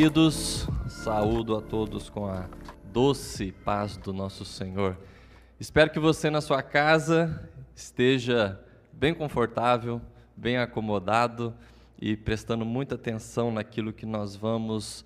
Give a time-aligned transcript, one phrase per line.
[0.00, 2.48] queridos, saúdo a todos com a
[2.90, 4.96] doce paz do nosso Senhor.
[5.60, 7.46] Espero que você na sua casa
[7.76, 8.58] esteja
[8.90, 10.00] bem confortável,
[10.34, 11.54] bem acomodado
[12.00, 15.04] e prestando muita atenção naquilo que nós vamos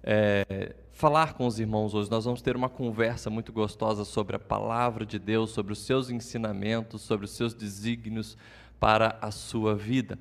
[0.00, 2.08] é, falar com os irmãos hoje.
[2.08, 6.08] Nós vamos ter uma conversa muito gostosa sobre a palavra de Deus, sobre os seus
[6.08, 8.38] ensinamentos, sobre os seus desígnios
[8.78, 10.16] para a sua vida.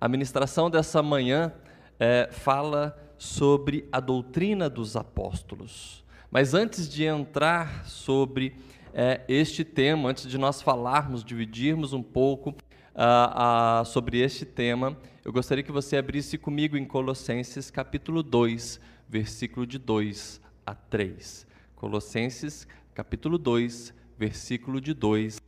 [0.00, 1.52] A ministração dessa manhã
[1.98, 6.04] é, fala sobre a doutrina dos apóstolos.
[6.30, 8.54] Mas antes de entrar sobre
[8.92, 14.96] é, este tema, antes de nós falarmos, dividirmos um pouco uh, uh, sobre este tema,
[15.24, 18.78] eu gostaria que você abrisse comigo em Colossenses capítulo 2,
[19.08, 21.46] versículo de 2 a 3.
[21.74, 25.40] Colossenses capítulo 2, versículo de 2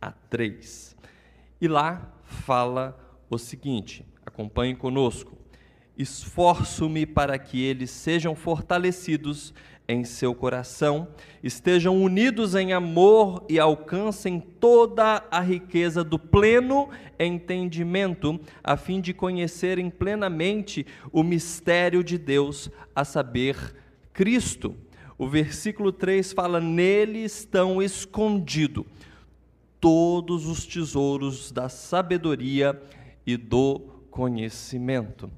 [0.00, 0.96] a 3.
[1.60, 5.41] E lá fala o seguinte: acompanhe conosco
[5.96, 9.52] esforço-me para que eles sejam fortalecidos
[9.88, 11.08] em seu coração,
[11.42, 19.12] estejam unidos em amor e alcancem toda a riqueza do pleno entendimento, a fim de
[19.12, 23.74] conhecerem plenamente o mistério de Deus, a saber,
[24.12, 24.74] Cristo.
[25.18, 28.84] O versículo 3 fala: Nele estão escondidos
[29.80, 32.80] todos os tesouros da sabedoria
[33.26, 35.30] e do conhecimento.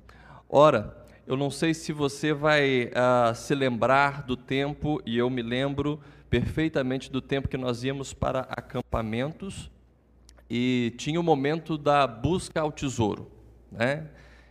[0.48, 5.42] Ora, eu não sei se você vai uh, se lembrar do tempo, e eu me
[5.42, 9.70] lembro perfeitamente do tempo que nós íamos para acampamentos
[10.50, 13.30] e tinha o momento da busca ao tesouro,
[13.70, 14.08] né?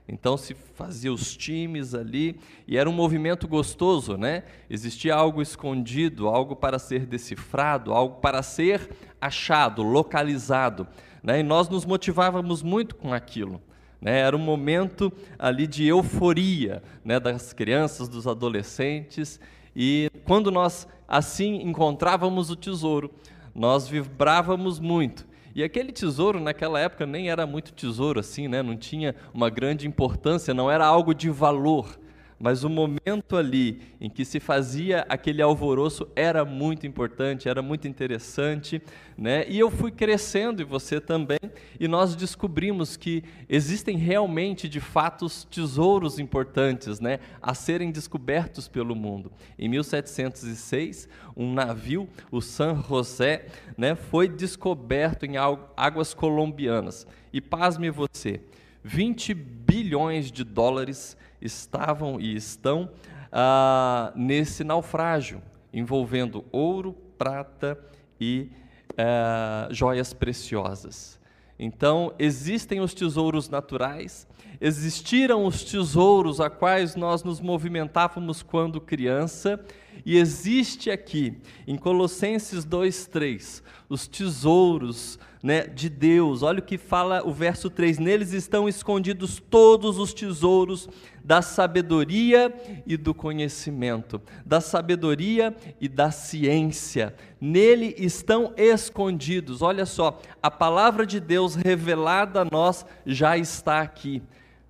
[0.08, 4.44] Então se fazia os times ali e era um movimento gostoso, né?
[4.69, 8.89] Existia algo escondido, algo para ser decifrado, algo para ser
[9.21, 10.87] achado, localizado,
[11.21, 11.39] né?
[11.39, 13.61] E nós nos motivávamos muito com aquilo.
[14.03, 14.19] Né?
[14.19, 17.21] Era um momento ali de euforia né?
[17.21, 19.39] das crianças, dos adolescentes.
[19.73, 23.09] E quando nós assim encontrávamos o tesouro,
[23.55, 25.25] nós vibrávamos muito.
[25.55, 28.61] E aquele tesouro naquela época nem era muito tesouro assim, né?
[28.61, 31.97] não tinha uma grande importância, não era algo de valor
[32.39, 37.88] mas o momento ali em que se fazia aquele alvoroço era muito importante, era muito
[37.88, 38.82] interessante,
[39.17, 39.45] né?
[39.48, 41.39] E eu fui crescendo e você também,
[41.80, 48.95] e nós descobrimos que existem realmente, de fato, tesouros importantes, né, a serem descobertos pelo
[48.95, 49.32] mundo.
[49.58, 55.36] Em 1706, um navio, o San José, né, foi descoberto em
[55.77, 57.08] águas colombianas.
[57.32, 58.42] E pasme você,
[58.83, 62.89] 20 bilhões de dólares estavam e estão
[63.31, 67.77] ah, nesse naufrágio, envolvendo ouro, prata
[68.20, 68.49] e
[68.98, 71.20] ah, joias preciosas.
[71.58, 74.27] Então, existem os tesouros naturais,
[74.59, 79.64] existiram os tesouros a quais nós nos movimentávamos quando criança,
[80.05, 86.42] e existe aqui, em Colossenses 2,3, os tesouros né, de Deus.
[86.42, 90.87] Olha o que fala o verso 3: Neles estão escondidos todos os tesouros
[91.23, 92.54] da sabedoria
[92.86, 97.14] e do conhecimento, da sabedoria e da ciência.
[97.39, 99.61] Nele estão escondidos.
[99.61, 104.23] Olha só, a palavra de Deus revelada a nós já está aqui.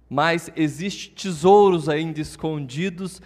[0.09, 3.21] Mas existem tesouros ainda escondidos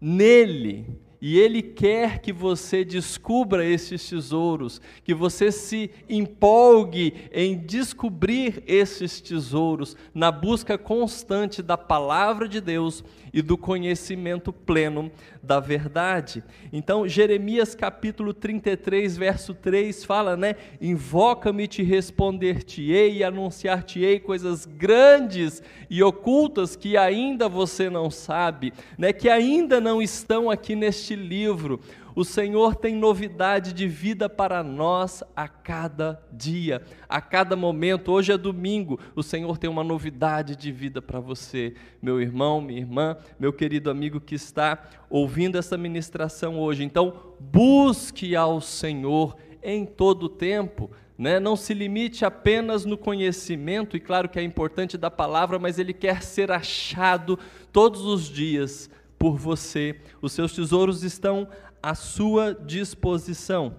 [0.00, 8.64] nele e Ele quer que você descubra esses tesouros, que você se empolgue em descobrir
[8.66, 15.12] esses tesouros, na busca constante da palavra de Deus e do conhecimento pleno
[15.42, 16.42] da verdade.
[16.72, 20.56] Então, Jeremias capítulo 33, verso 3 fala, né?
[20.80, 29.12] Invoca-me, te responder-te-ei e anunciar-te-ei coisas grandes e ocultas que ainda você não sabe, né?
[29.12, 31.80] Que ainda não estão aqui neste livro.
[32.14, 38.12] O Senhor tem novidade de vida para nós a cada dia, a cada momento.
[38.12, 42.80] Hoje é domingo, o Senhor tem uma novidade de vida para você, meu irmão, minha
[42.80, 46.84] irmã, meu querido amigo que está ouvindo essa ministração hoje.
[46.84, 50.90] Então, busque ao Senhor em todo o tempo.
[51.16, 51.38] Né?
[51.38, 55.92] Não se limite apenas no conhecimento, e claro que é importante da palavra, mas ele
[55.92, 57.38] quer ser achado
[57.70, 58.90] todos os dias
[59.22, 60.00] por você.
[60.20, 61.46] Os seus tesouros estão
[61.80, 63.76] à sua disposição.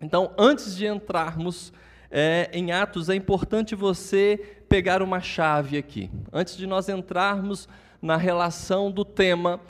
[0.00, 1.72] Então, antes de entrarmos
[2.08, 6.08] é, em Atos, é importante você pegar uma chave aqui.
[6.32, 7.68] Antes de nós entrarmos
[8.00, 9.60] na relação do tema,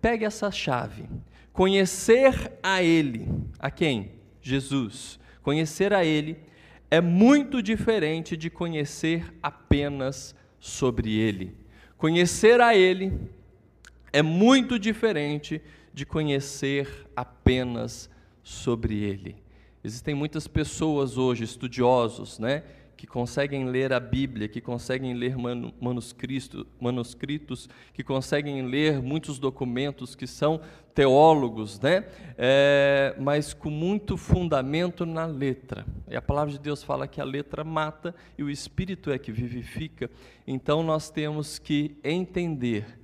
[0.00, 1.10] pegue essa chave.
[1.52, 3.28] Conhecer a Ele.
[3.58, 4.12] A quem?
[4.40, 5.18] Jesus.
[5.42, 6.38] Conhecer a Ele
[6.88, 11.56] é muito diferente de conhecer apenas sobre Ele.
[11.98, 13.12] Conhecer a Ele
[14.12, 15.60] é muito diferente
[15.92, 18.10] de conhecer apenas
[18.42, 19.36] sobre ele.
[19.82, 22.62] Existem muitas pessoas hoje, estudiosos, né,
[23.00, 25.34] que conseguem ler a Bíblia, que conseguem ler
[25.80, 30.60] manuscritos, que conseguem ler muitos documentos, que são
[30.94, 32.04] teólogos, né?
[32.36, 35.86] É, mas com muito fundamento na letra.
[36.10, 39.32] E a palavra de Deus fala que a letra mata e o Espírito é que
[39.32, 40.10] vivifica.
[40.46, 42.99] Então nós temos que entender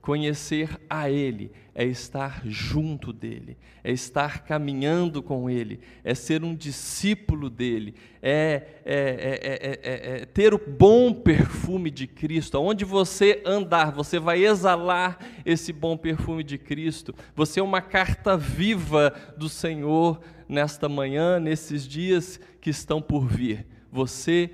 [0.00, 6.54] Conhecer a Ele é estar junto dele, é estar caminhando com Ele, é ser um
[6.54, 12.58] discípulo dele, é, é, é, é, ter o bom perfume de Cristo.
[12.58, 17.14] Onde você andar, você vai exalar esse bom perfume de Cristo.
[17.36, 23.66] Você é uma carta viva do Senhor nesta manhã, nesses dias que estão por vir.
[23.92, 24.50] Você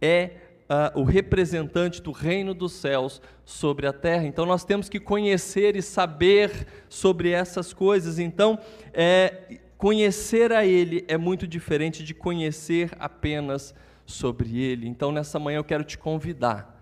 [0.00, 4.26] é uh, o representante do reino dos céus sobre a terra.
[4.26, 8.18] Então nós temos que conhecer e saber sobre essas coisas.
[8.18, 8.58] Então,
[8.92, 13.74] é, conhecer a Ele é muito diferente de conhecer apenas
[14.04, 14.86] sobre Ele.
[14.86, 16.74] Então, nessa manhã eu quero te convidar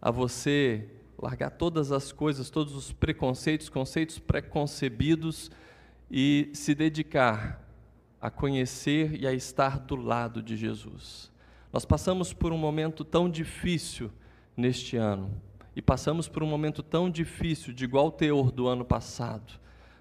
[0.00, 0.88] a você
[1.18, 5.50] largar todas as coisas, todos os preconceitos, conceitos preconcebidos
[6.10, 7.62] e se dedicar
[8.20, 11.32] a conhecer e a estar do lado de Jesus.
[11.76, 14.10] Nós passamos por um momento tão difícil
[14.56, 15.30] neste ano
[15.76, 19.60] e passamos por um momento tão difícil, de igual teor do ano passado,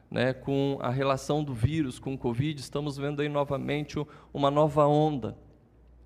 [0.10, 3.98] né, com a relação do vírus, com o Covid, estamos vendo aí novamente
[4.33, 5.38] uma nova onda.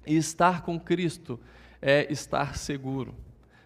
[0.07, 1.39] E estar com Cristo
[1.79, 3.13] é estar seguro.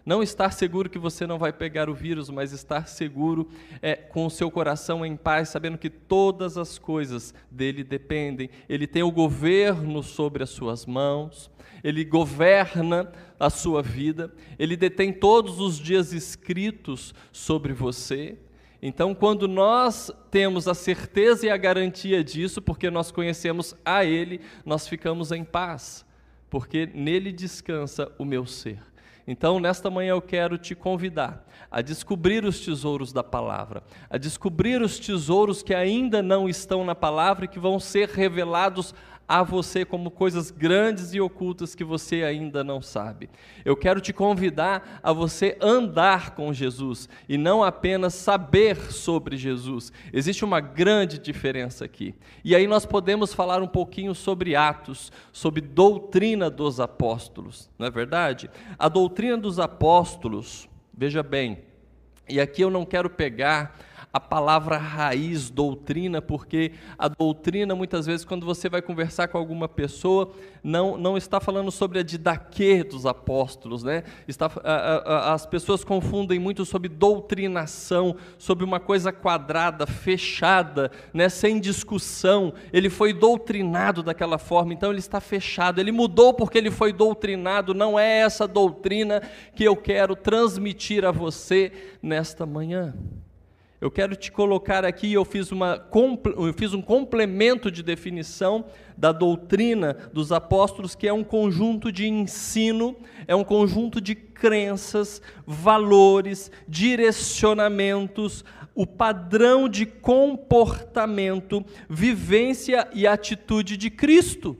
[0.04, 3.48] Não estar seguro que você não vai pegar o vírus, mas estar seguro
[3.80, 8.50] é, com o seu coração em paz, sabendo que todas as coisas dele dependem.
[8.68, 11.50] Ele tem o governo sobre as suas mãos,
[11.82, 13.10] ele governa
[13.40, 18.36] a sua vida, ele detém todos os dias escritos sobre você.
[18.82, 24.42] Então, quando nós temos a certeza e a garantia disso, porque nós conhecemos a Ele,
[24.62, 26.04] nós ficamos em paz,
[26.50, 28.78] porque nele descansa o meu ser.
[29.26, 34.82] Então, nesta manhã eu quero te convidar a descobrir os tesouros da palavra, a descobrir
[34.82, 38.94] os tesouros que ainda não estão na palavra e que vão ser revelados
[39.28, 43.30] a você como coisas grandes e ocultas que você ainda não sabe.
[43.64, 49.92] Eu quero te convidar a você andar com Jesus e não apenas saber sobre Jesus.
[50.12, 52.14] Existe uma grande diferença aqui.
[52.44, 57.90] E aí nós podemos falar um pouquinho sobre Atos, sobre doutrina dos apóstolos, não é
[57.90, 58.50] verdade?
[58.78, 61.62] A doutrina dos apóstolos, veja bem,
[62.28, 63.78] e aqui eu não quero pegar
[64.14, 69.68] a palavra raiz, doutrina, porque a doutrina, muitas vezes, quando você vai conversar com alguma
[69.68, 70.30] pessoa,
[70.62, 74.04] não, não está falando sobre a didaquê dos apóstolos, né?
[74.28, 81.28] Está, a, a, as pessoas confundem muito sobre doutrinação, sobre uma coisa quadrada, fechada, né?
[81.28, 82.54] sem discussão.
[82.72, 85.80] Ele foi doutrinado daquela forma, então ele está fechado.
[85.80, 89.20] Ele mudou porque ele foi doutrinado, não é essa doutrina
[89.56, 92.94] que eu quero transmitir a você nesta manhã.
[93.84, 95.86] Eu quero te colocar aqui, eu fiz, uma,
[96.38, 98.64] eu fiz um complemento de definição
[98.96, 102.96] da doutrina dos apóstolos, que é um conjunto de ensino,
[103.28, 108.42] é um conjunto de crenças, valores, direcionamentos,
[108.74, 114.56] o padrão de comportamento, vivência e atitude de Cristo.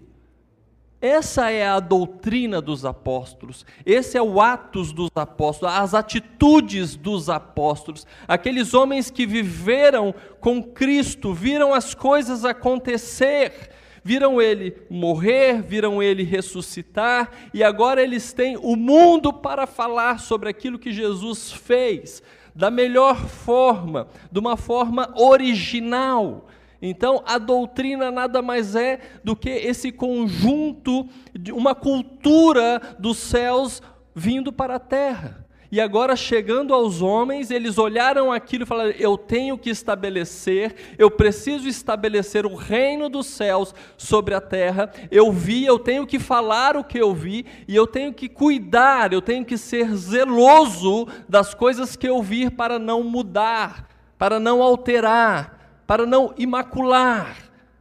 [1.04, 7.28] Essa é a doutrina dos apóstolos, esse é o atos dos apóstolos, as atitudes dos
[7.28, 13.68] apóstolos, aqueles homens que viveram com Cristo, viram as coisas acontecer,
[14.02, 20.48] viram ele morrer, viram ele ressuscitar, e agora eles têm o mundo para falar sobre
[20.48, 22.22] aquilo que Jesus fez,
[22.54, 26.46] da melhor forma, de uma forma original.
[26.86, 33.80] Então, a doutrina nada mais é do que esse conjunto de uma cultura dos céus
[34.14, 35.46] vindo para a terra.
[35.72, 41.10] E agora, chegando aos homens, eles olharam aquilo e falaram: Eu tenho que estabelecer, eu
[41.10, 44.92] preciso estabelecer o reino dos céus sobre a terra.
[45.10, 49.10] Eu vi, eu tenho que falar o que eu vi, e eu tenho que cuidar,
[49.14, 53.88] eu tenho que ser zeloso das coisas que eu vi para não mudar,
[54.18, 57.36] para não alterar, para não imacular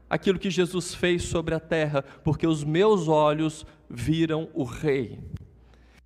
[0.10, 5.20] aquilo que Jesus fez sobre a terra, porque os meus olhos viram o Rei.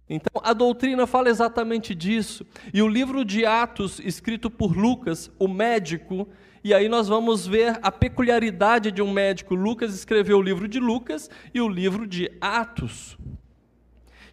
[0.09, 2.45] Então, a doutrina fala exatamente disso.
[2.73, 6.27] E o livro de Atos, escrito por Lucas, o médico,
[6.63, 9.53] e aí nós vamos ver a peculiaridade de um médico.
[9.53, 13.17] Lucas escreveu o livro de Lucas e o livro de Atos.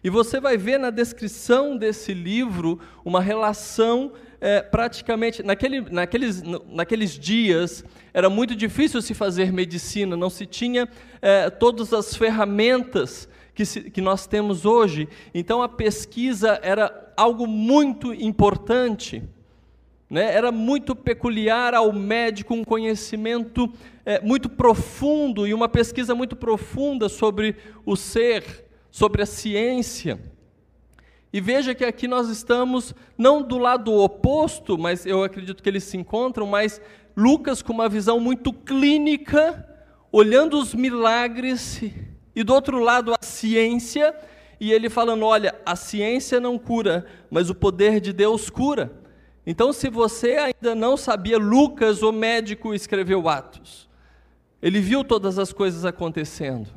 [0.01, 4.13] E você vai ver na descrição desse livro uma relação
[4.45, 5.41] é, praticamente.
[5.41, 7.83] Naquele, naqueles, naqueles dias
[8.13, 10.87] era muito difícil se fazer medicina, não se tinha
[11.19, 15.09] é, todas as ferramentas que, se, que nós temos hoje.
[15.33, 19.23] Então a pesquisa era algo muito importante.
[20.07, 20.31] Né?
[20.31, 23.67] Era muito peculiar ao médico um conhecimento
[24.05, 30.19] é, muito profundo e uma pesquisa muito profunda sobre o ser, sobre a ciência.
[31.35, 35.83] E veja que aqui nós estamos não do lado oposto, mas eu acredito que eles
[35.83, 36.79] se encontram, mas
[37.13, 39.67] Lucas com uma visão muito clínica,
[40.13, 41.81] olhando os milagres,
[42.33, 44.15] e do outro lado a ciência,
[44.61, 48.93] e ele falando: olha, a ciência não cura, mas o poder de Deus cura.
[49.45, 53.89] Então, se você ainda não sabia, Lucas, o médico, escreveu Atos.
[54.61, 56.69] Ele viu todas as coisas acontecendo.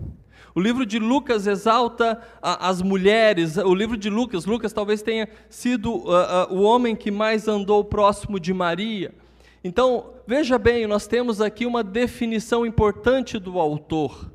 [0.59, 3.57] O livro de Lucas exalta a, as mulheres.
[3.59, 7.85] O livro de Lucas, Lucas talvez tenha sido uh, uh, o homem que mais andou
[7.85, 9.15] próximo de Maria.
[9.63, 14.33] Então, veja bem, nós temos aqui uma definição importante do autor,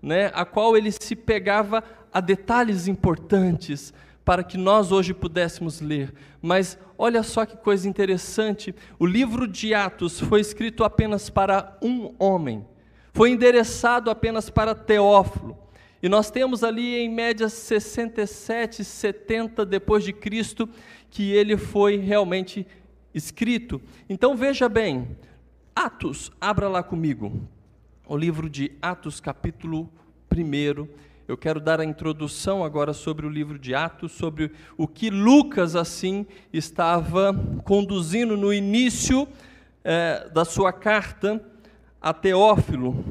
[0.00, 3.92] né, a qual ele se pegava a detalhes importantes
[4.24, 6.10] para que nós hoje pudéssemos ler.
[6.40, 12.14] Mas olha só que coisa interessante: o livro de Atos foi escrito apenas para um
[12.18, 12.64] homem,
[13.12, 15.65] foi endereçado apenas para Teófilo.
[16.06, 20.68] E nós temos ali em média 67, 70 depois de Cristo
[21.10, 22.64] que ele foi realmente
[23.12, 23.82] escrito.
[24.08, 25.16] Então veja bem,
[25.74, 27.42] Atos, abra lá comigo.
[28.06, 29.90] O livro de Atos, capítulo
[30.32, 30.86] 1
[31.26, 35.74] eu quero dar a introdução agora sobre o livro de Atos, sobre o que Lucas,
[35.74, 37.34] assim, estava
[37.64, 39.26] conduzindo no início
[39.82, 41.44] é, da sua carta
[42.00, 43.04] a Teófilo.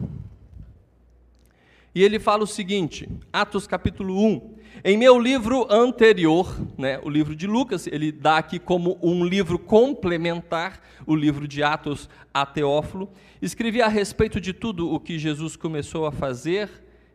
[1.96, 4.56] E ele fala o seguinte, Atos capítulo 1.
[4.84, 9.58] Em meu livro anterior, né, o livro de Lucas, ele dá aqui como um livro
[9.58, 13.10] complementar, o livro de Atos a Teófilo,
[13.42, 16.70] escrevi a respeito de tudo o que Jesus começou a fazer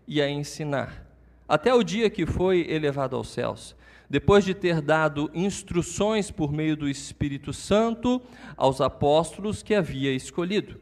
[0.09, 1.07] e a ensinar,
[1.47, 3.77] até o dia que foi elevado aos céus,
[4.09, 8.23] depois de ter dado instruções por meio do Espírito Santo
[8.57, 10.81] aos apóstolos que havia escolhido.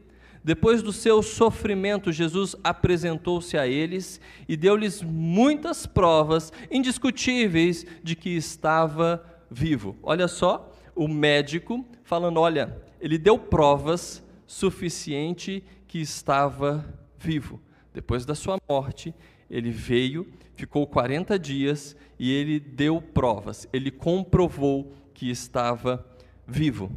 [0.49, 8.31] Depois do seu sofrimento, Jesus apresentou-se a eles e deu-lhes muitas provas indiscutíveis de que
[8.31, 9.95] estava vivo.
[10.01, 16.83] Olha só, o médico falando: olha, ele deu provas suficiente que estava
[17.15, 17.61] vivo.
[17.93, 19.13] Depois da sua morte,
[19.51, 26.03] ele veio, ficou 40 dias e ele deu provas, ele comprovou que estava
[26.47, 26.91] vivo.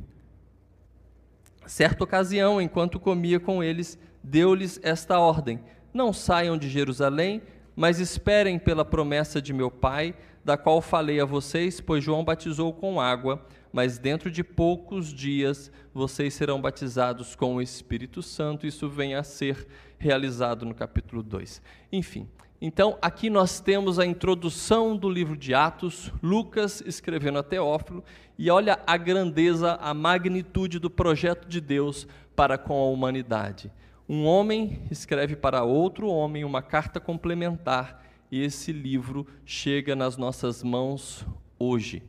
[1.67, 5.61] Certa ocasião, enquanto comia com eles, deu-lhes esta ordem:
[5.93, 7.43] Não saiam de Jerusalém,
[7.75, 10.15] mas esperem pela promessa de meu Pai,
[10.45, 15.71] da qual falei a vocês, pois João batizou com água, mas dentro de poucos dias
[15.95, 18.67] vocês serão batizados com o Espírito Santo.
[18.67, 19.67] Isso vem a ser
[19.99, 21.63] realizado no capítulo 2.
[21.93, 22.29] Enfim,
[22.65, 28.05] então aqui nós temos a introdução do livro de Atos, Lucas escrevendo a Teófilo,
[28.39, 33.73] e olha a grandeza, a magnitude do projeto de Deus para com a humanidade.
[34.09, 40.63] Um homem escreve para outro homem uma carta complementar, e esse livro chega nas nossas
[40.63, 41.27] mãos
[41.59, 42.01] hoje,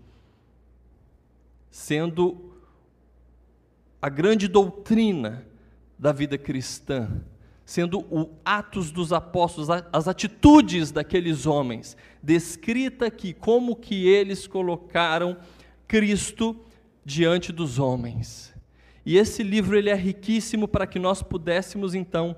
[1.71, 2.53] sendo
[3.99, 5.47] a grande doutrina
[5.97, 7.23] da vida cristã,
[7.65, 15.37] sendo o atos dos apóstolos, as atitudes daqueles homens, descrita aqui como que eles colocaram
[15.87, 16.55] Cristo
[17.05, 18.53] diante dos homens.
[19.05, 22.35] E esse livro ele é riquíssimo para que nós pudéssemos então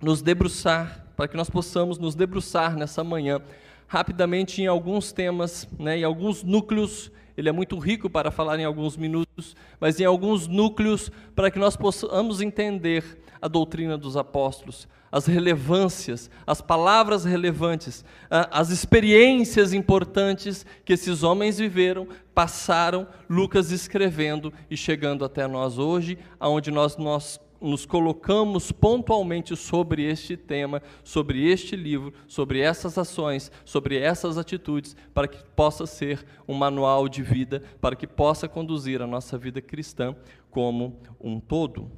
[0.00, 3.40] nos debruçar, para que nós possamos nos debruçar nessa manhã
[3.86, 8.64] rapidamente em alguns temas, né, em alguns núcleos ele é muito rico para falar em
[8.64, 14.86] alguns minutos, mas em alguns núcleos para que nós possamos entender a doutrina dos apóstolos,
[15.10, 24.52] as relevâncias, as palavras relevantes, as experiências importantes que esses homens viveram, passaram, Lucas escrevendo
[24.70, 31.50] e chegando até nós hoje, aonde nós, nós nos colocamos pontualmente sobre este tema, sobre
[31.50, 37.22] este livro, sobre essas ações, sobre essas atitudes, para que possa ser um manual de
[37.22, 40.16] vida, para que possa conduzir a nossa vida cristã
[40.50, 41.90] como um todo.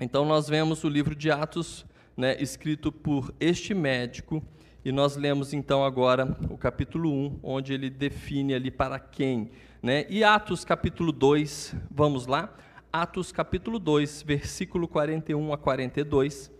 [0.00, 1.84] Então, nós vemos o livro de Atos,
[2.16, 4.42] né, escrito por este médico,
[4.84, 9.50] e nós lemos então agora o capítulo 1, onde ele define ali para quem.
[9.80, 10.04] Né?
[10.08, 12.52] E Atos capítulo 2, vamos lá?
[12.92, 16.52] Atos capítulo 2, versículo 41 a 42,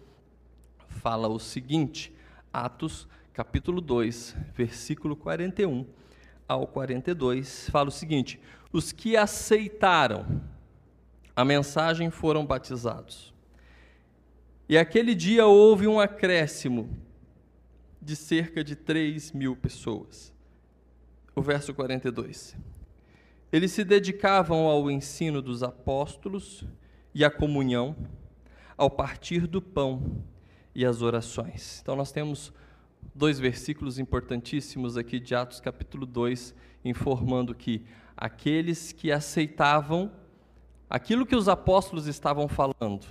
[0.89, 2.11] fala o seguinte:
[2.51, 5.87] Atos capítulo 2, versículo 41
[6.49, 8.41] ao 42, fala o seguinte:
[8.73, 10.41] Os que aceitaram
[11.37, 13.35] a mensagem foram batizados.
[14.67, 16.89] E aquele dia houve um acréscimo
[18.01, 20.33] de cerca de 3 mil pessoas.
[21.37, 22.57] O verso 42.
[23.53, 26.65] Eles se dedicavam ao ensino dos apóstolos
[27.15, 27.95] e à comunhão,
[28.79, 30.25] ao partir do pão
[30.75, 31.81] e às orações.
[31.83, 32.51] Então, nós temos
[33.15, 37.85] dois versículos importantíssimos aqui de Atos capítulo 2, informando que
[38.17, 40.11] aqueles que aceitavam
[40.89, 43.07] aquilo que os apóstolos estavam falando,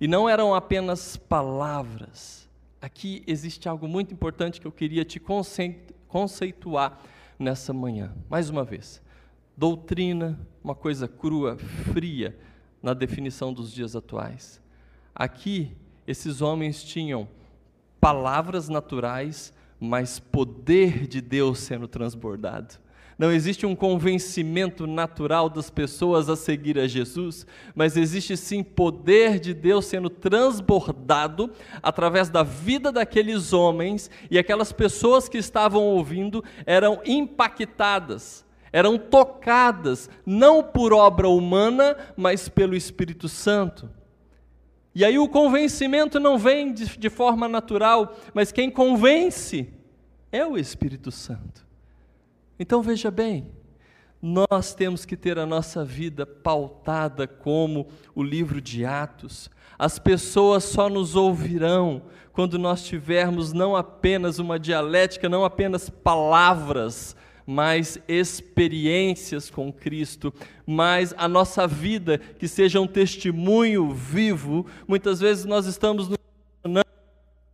[0.00, 2.48] e não eram apenas palavras,
[2.80, 5.20] aqui existe algo muito importante que eu queria te
[6.08, 7.00] conceituar
[7.38, 8.12] nessa manhã.
[8.30, 9.01] Mais uma vez,
[9.56, 11.56] doutrina, uma coisa crua,
[11.92, 12.38] fria,
[12.82, 14.60] na definição dos dias atuais.
[15.14, 15.72] Aqui,
[16.06, 17.28] esses homens tinham
[18.00, 22.82] palavras naturais, mas poder de Deus sendo transbordado.
[23.18, 29.38] Não existe um convencimento natural das pessoas a seguir a Jesus, mas existe sim poder
[29.38, 36.42] de Deus sendo transbordado através da vida daqueles homens, e aquelas pessoas que estavam ouvindo
[36.66, 43.90] eram impactadas, eram tocadas, não por obra humana, mas pelo Espírito Santo.
[44.94, 49.72] E aí o convencimento não vem de, de forma natural, mas quem convence
[50.30, 51.66] é o Espírito Santo.
[52.58, 53.50] Então veja bem,
[54.20, 59.50] nós temos que ter a nossa vida pautada como o livro de Atos.
[59.78, 62.02] As pessoas só nos ouvirão
[62.32, 70.32] quando nós tivermos não apenas uma dialética, não apenas palavras, mais experiências com Cristo,
[70.66, 74.66] mais a nossa vida que seja um testemunho vivo.
[74.86, 76.16] Muitas vezes nós estamos no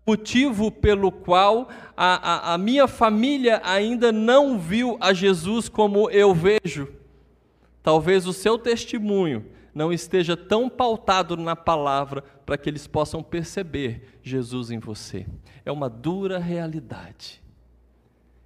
[0.07, 6.35] motivo pelo qual a, a, a minha família ainda não viu a Jesus como eu
[6.35, 6.89] vejo.
[7.83, 14.19] Talvez o seu testemunho não esteja tão pautado na palavra para que eles possam perceber
[14.23, 15.27] Jesus em você.
[15.65, 17.43] É uma dura realidade.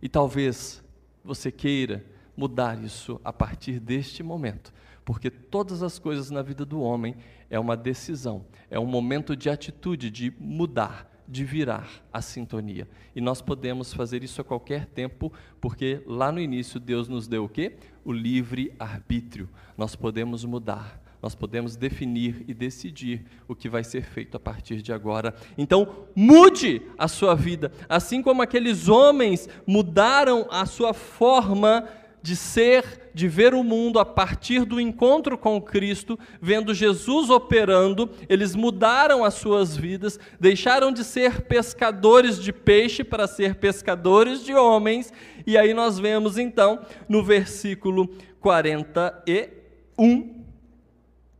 [0.02, 0.82] E talvez
[1.24, 2.04] você queira
[2.36, 4.72] mudar isso a partir deste momento,
[5.04, 7.16] porque todas as coisas na vida do homem
[7.50, 12.88] é uma decisão, é um momento de atitude, de mudar, de virar a sintonia.
[13.14, 17.44] E nós podemos fazer isso a qualquer tempo, porque lá no início Deus nos deu
[17.44, 17.76] o quê?
[18.04, 19.48] O livre arbítrio.
[19.76, 24.82] Nós podemos mudar, nós podemos definir e decidir o que vai ser feito a partir
[24.82, 25.32] de agora.
[25.56, 31.88] Então, mude a sua vida, assim como aqueles homens mudaram a sua forma
[32.20, 38.10] de ser, de ver o mundo a partir do encontro com Cristo, vendo Jesus operando,
[38.28, 44.54] eles mudaram as suas vidas, deixaram de ser pescadores de peixe para ser pescadores de
[44.54, 45.12] homens,
[45.44, 48.08] e aí nós vemos então no versículo
[48.40, 50.41] 41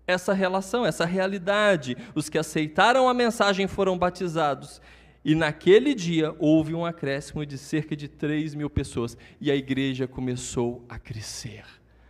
[0.07, 1.97] essa relação, essa realidade.
[2.15, 4.81] Os que aceitaram a mensagem foram batizados.
[5.25, 9.17] E naquele dia houve um acréscimo de cerca de 3 mil pessoas.
[9.41, 11.65] E a igreja começou a crescer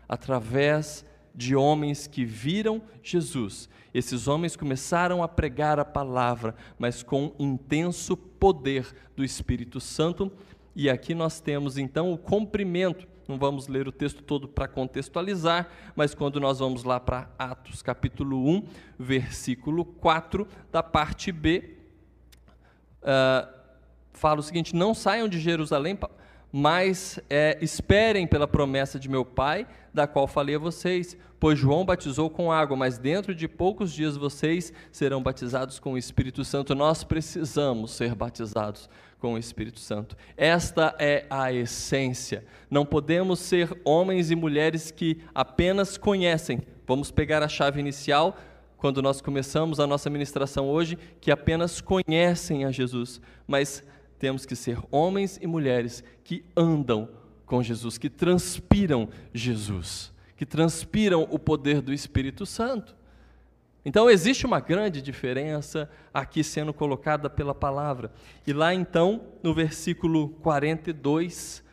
[0.08, 3.68] através de homens que viram Jesus.
[3.94, 10.32] Esses homens começaram a pregar a palavra, mas com intenso poder do Espírito Santo.
[10.74, 15.68] E aqui nós temos então o cumprimento não vamos ler o texto todo para contextualizar,
[15.96, 18.66] mas quando nós vamos lá para Atos capítulo 1,
[18.98, 21.78] versículo 4, da parte B,
[23.02, 23.48] uh,
[24.12, 25.98] fala o seguinte: Não saiam de Jerusalém,
[26.52, 31.16] mas é, esperem pela promessa de meu Pai, da qual falei a vocês.
[31.40, 35.98] Pois João batizou com água, mas dentro de poucos dias vocês serão batizados com o
[35.98, 36.74] Espírito Santo.
[36.74, 38.88] Nós precisamos ser batizados
[39.22, 40.16] com o Espírito Santo.
[40.36, 42.44] Esta é a essência.
[42.68, 46.60] Não podemos ser homens e mulheres que apenas conhecem.
[46.84, 48.36] Vamos pegar a chave inicial
[48.76, 53.84] quando nós começamos a nossa ministração hoje, que apenas conhecem a Jesus, mas
[54.18, 57.08] temos que ser homens e mulheres que andam
[57.46, 62.96] com Jesus, que transpiram Jesus, que transpiram o poder do Espírito Santo.
[63.84, 68.12] Então existe uma grande diferença aqui sendo colocada pela palavra.
[68.46, 71.64] E lá então, no versículo 42,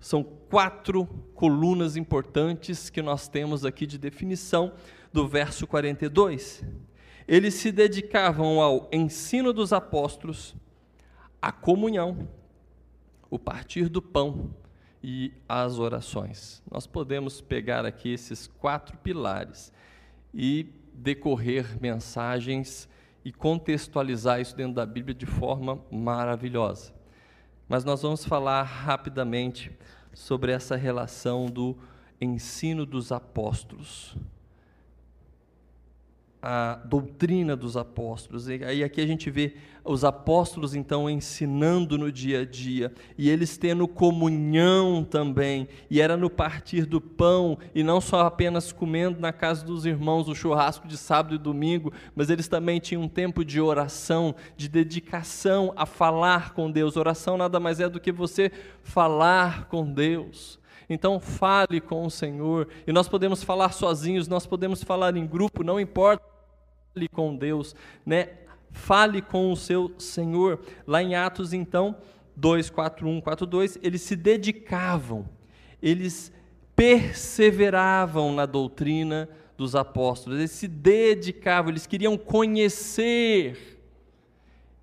[0.00, 4.72] são quatro colunas importantes que nós temos aqui de definição
[5.12, 6.64] do verso 42.
[7.28, 10.56] Eles se dedicavam ao ensino dos apóstolos,
[11.40, 12.28] à comunhão,
[13.30, 14.52] o partir do pão
[15.02, 16.62] e as orações.
[16.68, 19.72] Nós podemos pegar aqui esses quatro pilares
[20.34, 22.88] e decorrer mensagens
[23.24, 26.92] e contextualizar isso dentro da Bíblia de forma maravilhosa.
[27.68, 29.70] Mas nós vamos falar rapidamente
[30.12, 31.76] sobre essa relação do
[32.20, 34.16] ensino dos apóstolos
[36.42, 38.48] a doutrina dos apóstolos.
[38.48, 43.30] E aí aqui a gente vê os apóstolos então ensinando no dia a dia e
[43.30, 45.68] eles tendo comunhão também.
[45.88, 50.28] E era no partir do pão e não só apenas comendo na casa dos irmãos
[50.28, 54.68] o churrasco de sábado e domingo, mas eles também tinham um tempo de oração, de
[54.68, 56.96] dedicação a falar com Deus.
[56.96, 58.50] Oração nada mais é do que você
[58.82, 60.60] falar com Deus.
[60.90, 62.68] Então fale com o Senhor.
[62.84, 66.31] E nós podemos falar sozinhos, nós podemos falar em grupo, não importa
[66.92, 67.74] fale com Deus,
[68.04, 68.28] né?
[68.70, 70.60] Fale com o seu Senhor.
[70.86, 71.96] Lá em Atos, então,
[72.36, 75.28] 2, 4, 1, 4, 2, eles se dedicavam,
[75.82, 76.32] eles
[76.76, 83.78] perseveravam na doutrina dos apóstolos, eles se dedicavam, eles queriam conhecer,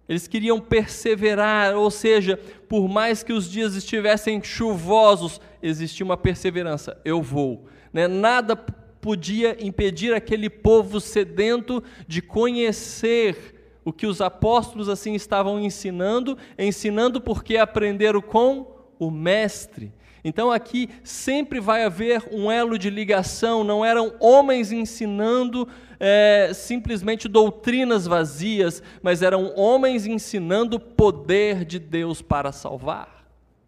[0.08, 7.00] eles queriam perseverar, ou seja, por mais que os dias estivessem chuvosos, existia uma perseverança.
[7.06, 7.66] Eu vou.
[7.94, 8.08] Né?
[8.08, 8.56] Nada
[9.02, 17.20] podia impedir aquele povo sedento de conhecer o que os apóstolos assim estavam ensinando, ensinando
[17.20, 18.68] porque aprenderam com
[19.00, 19.92] o mestre.
[20.24, 25.68] Então aqui sempre vai haver um elo de ligação, não eram homens ensinando
[26.00, 33.19] é, simplesmente doutrinas vazias, mas eram homens ensinando o poder de Deus para salvar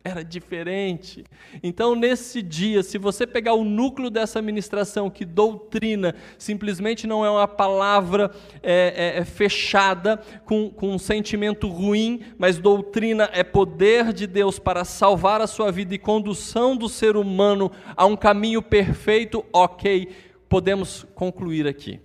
[0.03, 1.23] era diferente.
[1.61, 7.29] Então, nesse dia, se você pegar o núcleo dessa ministração, que doutrina simplesmente não é
[7.29, 8.31] uma palavra
[8.63, 14.57] é, é, é, fechada com, com um sentimento ruim, mas doutrina é poder de Deus
[14.57, 20.09] para salvar a sua vida e condução do ser humano a um caminho perfeito, ok,
[20.49, 21.99] podemos concluir aqui.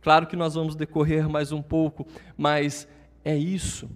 [0.00, 2.88] Claro que nós vamos decorrer mais um pouco, mas
[3.24, 3.88] é isso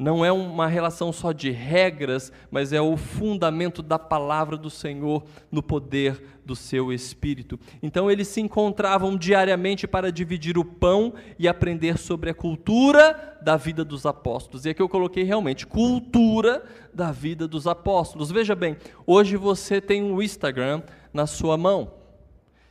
[0.00, 5.22] não é uma relação só de regras, mas é o fundamento da palavra do Senhor
[5.52, 7.60] no poder do seu espírito.
[7.82, 13.58] Então eles se encontravam diariamente para dividir o pão e aprender sobre a cultura da
[13.58, 14.64] vida dos apóstolos.
[14.64, 16.62] E aqui eu coloquei realmente cultura
[16.94, 18.30] da vida dos apóstolos.
[18.30, 20.82] Veja bem, hoje você tem um Instagram
[21.12, 21.92] na sua mão.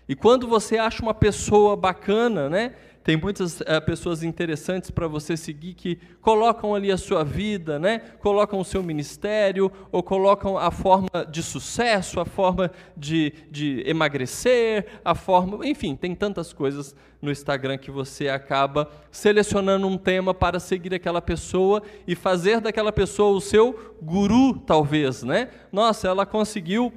[0.08, 2.74] E quando você acha uma pessoa bacana, né?
[3.04, 8.00] Tem muitas é, pessoas interessantes para você seguir que colocam ali a sua vida, né?
[8.20, 14.86] colocam o seu ministério, ou colocam a forma de sucesso, a forma de, de emagrecer,
[15.04, 15.66] a forma.
[15.66, 21.22] Enfim, tem tantas coisas no Instagram que você acaba selecionando um tema para seguir aquela
[21.22, 25.24] pessoa e fazer daquela pessoa o seu guru, talvez.
[25.24, 25.50] Né?
[25.72, 26.94] Nossa, ela conseguiu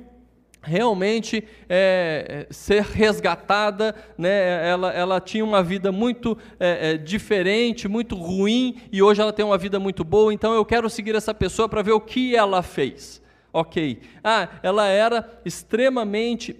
[0.62, 4.68] realmente é, é, ser resgatada, né?
[4.68, 9.44] ela, ela tinha uma vida muito é, é, diferente, muito ruim, e hoje ela tem
[9.44, 12.62] uma vida muito boa, então eu quero seguir essa pessoa para ver o que ela
[12.62, 13.20] fez.
[13.52, 14.00] Ok.
[14.24, 16.56] Ah, ela era extremamente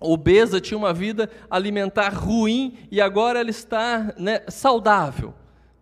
[0.00, 5.34] obesa, tinha uma vida alimentar ruim, e agora ela está né, saudável.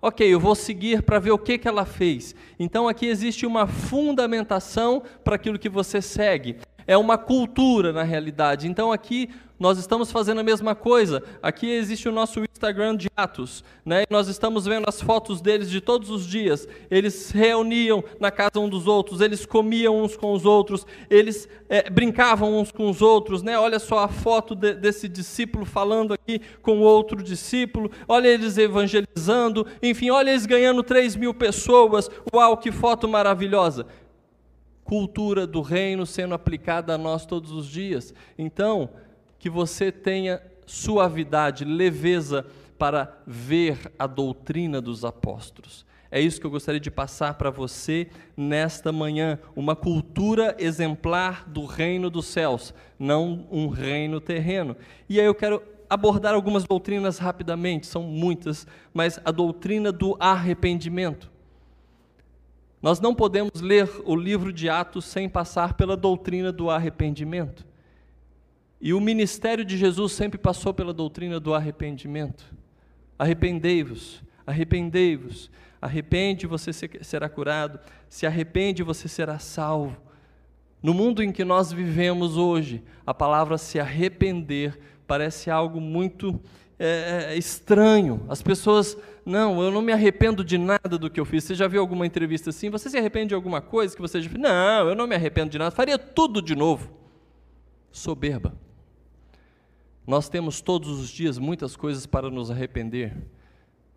[0.03, 2.35] Ok, eu vou seguir para ver o que, que ela fez.
[2.59, 6.57] Então aqui existe uma fundamentação para aquilo que você segue
[6.91, 8.67] é uma cultura na realidade.
[8.67, 11.23] Então aqui nós estamos fazendo a mesma coisa.
[11.41, 14.03] Aqui existe o nosso Instagram de Atos, né?
[14.11, 16.67] nós estamos vendo as fotos deles de todos os dias.
[16.91, 21.49] Eles se reuniam na casa um dos outros, eles comiam uns com os outros, eles
[21.69, 23.57] é, brincavam uns com os outros, né?
[23.57, 29.65] Olha só a foto de, desse discípulo falando aqui com outro discípulo, olha eles evangelizando,
[29.81, 32.11] enfim, olha eles ganhando 3 mil pessoas.
[32.35, 33.87] Uau, que foto maravilhosa!
[34.91, 38.13] Cultura do reino sendo aplicada a nós todos os dias.
[38.37, 38.91] Então,
[39.39, 42.45] que você tenha suavidade, leveza
[42.77, 45.87] para ver a doutrina dos apóstolos.
[46.11, 51.67] É isso que eu gostaria de passar para você nesta manhã, uma cultura exemplar do
[51.67, 54.77] reino dos céus, não um reino terreno.
[55.09, 61.31] E aí eu quero abordar algumas doutrinas rapidamente, são muitas, mas a doutrina do arrependimento.
[62.83, 67.67] Nós não podemos ler o livro de Atos sem passar pela doutrina do arrependimento.
[68.81, 72.45] E o ministério de Jesus sempre passou pela doutrina do arrependimento.
[73.19, 75.51] Arrependei-vos, arrependei-vos.
[75.81, 77.79] Arrepende, você será curado.
[78.09, 79.97] Se arrepende, você será salvo.
[80.83, 86.41] No mundo em que nós vivemos hoje, a palavra se arrepender parece algo muito
[86.83, 88.25] é, é, estranho.
[88.27, 91.45] As pessoas, não, eu não me arrependo de nada do que eu fiz.
[91.45, 92.71] Você já viu alguma entrevista assim?
[92.71, 94.41] Você se arrepende de alguma coisa que você já fez?
[94.41, 95.71] Não, eu não me arrependo de nada.
[95.71, 96.91] Faria tudo de novo.
[97.93, 98.55] Soberba.
[100.07, 103.15] Nós temos todos os dias muitas coisas para nos arrepender,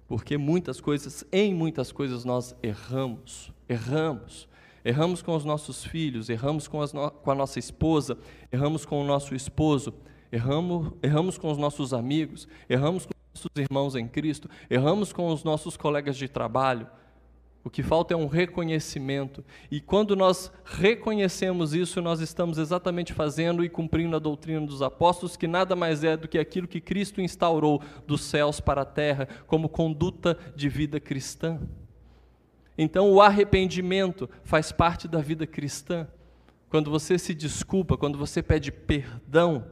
[0.05, 4.47] porque muitas coisas, em muitas coisas nós erramos, erramos.
[4.83, 8.17] Erramos com os nossos filhos, erramos com, no com a nossa esposa,
[8.51, 9.93] erramos com o nosso esposo,
[10.33, 15.27] erramos, erramos com os nossos amigos, erramos com os nossos irmãos em Cristo, erramos com
[15.27, 16.87] os nossos colegas de trabalho.
[17.63, 19.45] O que falta é um reconhecimento.
[19.71, 25.37] E quando nós reconhecemos isso, nós estamos exatamente fazendo e cumprindo a doutrina dos apóstolos,
[25.37, 29.29] que nada mais é do que aquilo que Cristo instaurou dos céus para a terra
[29.45, 31.61] como conduta de vida cristã.
[32.75, 36.07] Então, o arrependimento faz parte da vida cristã.
[36.69, 39.63] Quando você se desculpa, quando você pede perdão,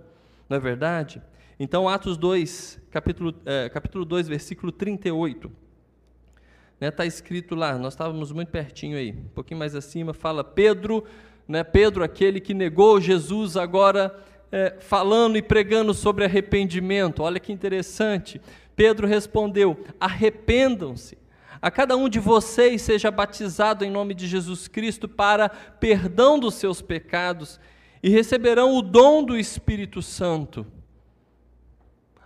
[0.51, 1.21] não é verdade?
[1.57, 5.47] Então, Atos 2, capítulo, é, capítulo 2, versículo 38.
[5.47, 5.55] Está
[6.77, 11.05] né, tá escrito lá, nós estávamos muito pertinho aí, um pouquinho mais acima, fala Pedro,
[11.47, 14.13] né, Pedro, aquele que negou Jesus, agora
[14.51, 17.23] é, falando e pregando sobre arrependimento.
[17.23, 18.41] Olha que interessante.
[18.75, 21.17] Pedro respondeu: arrependam-se
[21.61, 26.55] a cada um de vocês seja batizado em nome de Jesus Cristo para perdão dos
[26.55, 27.57] seus pecados
[28.03, 30.65] e receberão o dom do Espírito Santo.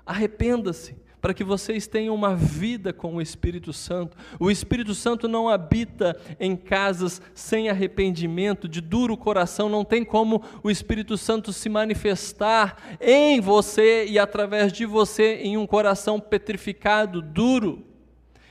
[0.06, 4.16] Arrependa-se para que vocês tenham uma vida com o Espírito Santo.
[4.40, 10.44] O Espírito Santo não habita em casas sem arrependimento, de duro coração, não tem como
[10.62, 17.24] o Espírito Santo se manifestar em você e através de você em um coração petrificado,
[17.24, 17.84] duro.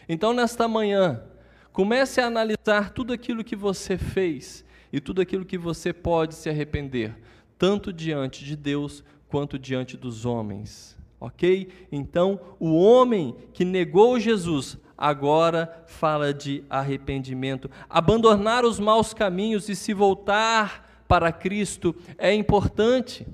[0.08, 1.22] Então, nesta manhã,
[1.72, 6.48] comece a analisar tudo aquilo que você fez e tudo aquilo que você pode se
[6.48, 7.16] arrepender,
[7.58, 10.96] tanto diante de Deus quanto diante dos homens.
[11.18, 11.68] Ok?
[11.90, 17.68] Então, o homem que negou Jesus agora fala de arrependimento.
[17.90, 23.26] Abandonar os maus caminhos e se voltar para Cristo é importante.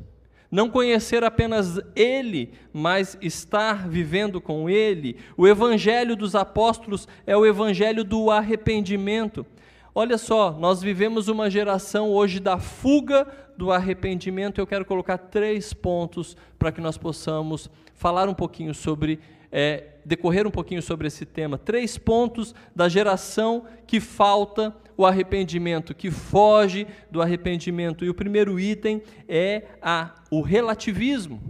[0.51, 5.19] Não conhecer apenas Ele, mas estar vivendo com Ele.
[5.37, 9.45] O Evangelho dos apóstolos é o Evangelho do arrependimento.
[9.93, 13.27] Olha só, nós vivemos uma geração hoje da fuga
[13.57, 14.61] do arrependimento.
[14.61, 19.19] Eu quero colocar três pontos para que nós possamos falar um pouquinho sobre
[19.51, 21.59] é, decorrer um pouquinho sobre esse tema.
[21.59, 28.05] Três pontos da geração que falta o arrependimento, que foge do arrependimento.
[28.05, 31.43] E o primeiro item é a, o relativismo.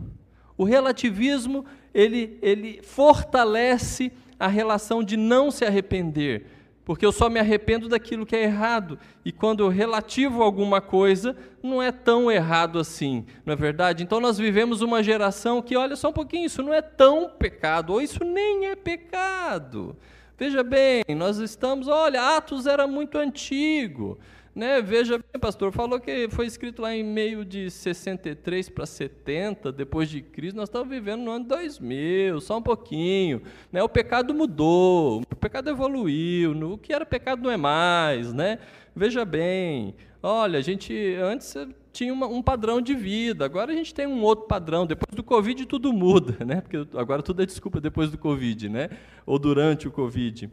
[0.57, 6.46] O relativismo ele, ele fortalece a relação de não se arrepender
[6.90, 8.98] porque eu só me arrependo daquilo que é errado.
[9.24, 14.03] E quando eu relativo alguma coisa, não é tão errado assim, não é verdade?
[14.03, 17.92] Então nós vivemos uma geração que, olha só um pouquinho, isso não é tão pecado,
[17.92, 19.96] ou isso nem é pecado.
[20.37, 24.18] Veja bem, nós estamos, olha, Atos era muito antigo.
[24.54, 24.82] Né?
[24.82, 30.08] Veja bem, pastor, falou que foi escrito lá em meio de 63 para 70 depois
[30.08, 33.42] de Cristo, nós estamos vivendo no ano 2000, só um pouquinho.
[33.70, 33.82] Né?
[33.82, 38.32] O pecado mudou, o pecado evoluiu, o que era pecado não é mais.
[38.32, 38.58] Né?
[38.94, 41.56] Veja bem, olha, a gente antes
[41.92, 44.84] tinha uma, um padrão de vida, agora a gente tem um outro padrão.
[44.84, 46.60] Depois do Covid tudo muda, né?
[46.60, 48.90] porque agora tudo é desculpa depois do Covid, né?
[49.24, 50.50] ou durante o Covid.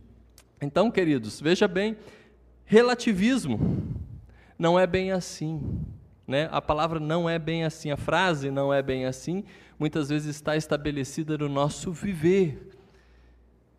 [0.62, 1.96] Então, queridos, veja bem,
[2.68, 3.84] relativismo.
[4.60, 5.60] Não é bem assim.
[6.28, 6.50] Né?
[6.52, 9.46] A palavra não é bem assim, a frase não é bem assim,
[9.80, 12.77] muitas vezes está estabelecida no nosso viver.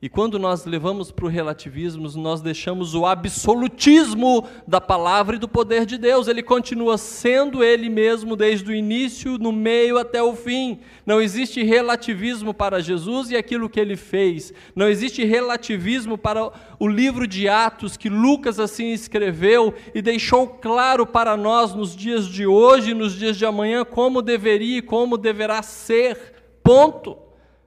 [0.00, 5.48] E quando nós levamos para o relativismo, nós deixamos o absolutismo da palavra e do
[5.48, 6.28] poder de Deus.
[6.28, 10.78] Ele continua sendo Ele mesmo desde o início, no meio até o fim.
[11.04, 14.52] Não existe relativismo para Jesus e aquilo que Ele fez.
[14.72, 21.04] Não existe relativismo para o livro de Atos que Lucas assim escreveu e deixou claro
[21.06, 25.18] para nós nos dias de hoje e nos dias de amanhã como deveria e como
[25.18, 26.34] deverá ser.
[26.62, 27.18] Ponto.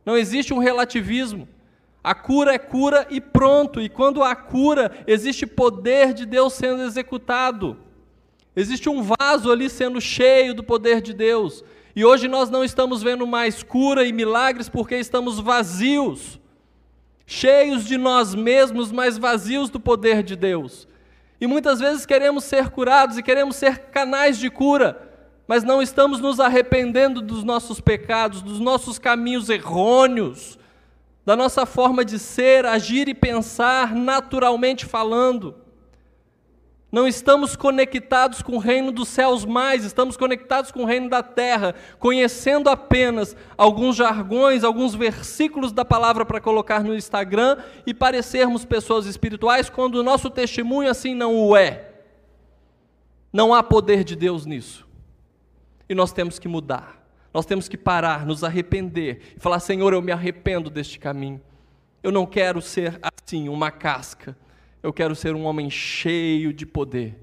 [0.05, 1.45] Não existe um relativismo.
[2.03, 3.79] A cura é cura e pronto.
[3.79, 7.77] E quando há cura, existe poder de Deus sendo executado.
[8.55, 11.63] Existe um vaso ali sendo cheio do poder de Deus.
[11.95, 16.39] E hoje nós não estamos vendo mais cura e milagres porque estamos vazios,
[17.25, 20.87] cheios de nós mesmos, mas vazios do poder de Deus.
[21.39, 25.09] E muitas vezes queremos ser curados e queremos ser canais de cura,
[25.47, 30.57] mas não estamos nos arrependendo dos nossos pecados, dos nossos caminhos errôneos,
[31.25, 35.55] da nossa forma de ser, agir e pensar naturalmente falando.
[36.91, 41.23] Não estamos conectados com o reino dos céus mais, estamos conectados com o reino da
[41.23, 48.65] terra, conhecendo apenas alguns jargões, alguns versículos da palavra para colocar no Instagram e parecermos
[48.65, 51.91] pessoas espirituais, quando o nosso testemunho assim não o é.
[53.31, 54.85] Não há poder de Deus nisso.
[55.87, 57.00] E nós temos que mudar.
[57.33, 61.41] Nós temos que parar, nos arrepender e falar: Senhor, eu me arrependo deste caminho.
[62.03, 64.35] Eu não quero ser assim, uma casca.
[64.81, 67.15] Eu quero ser um homem cheio de poder,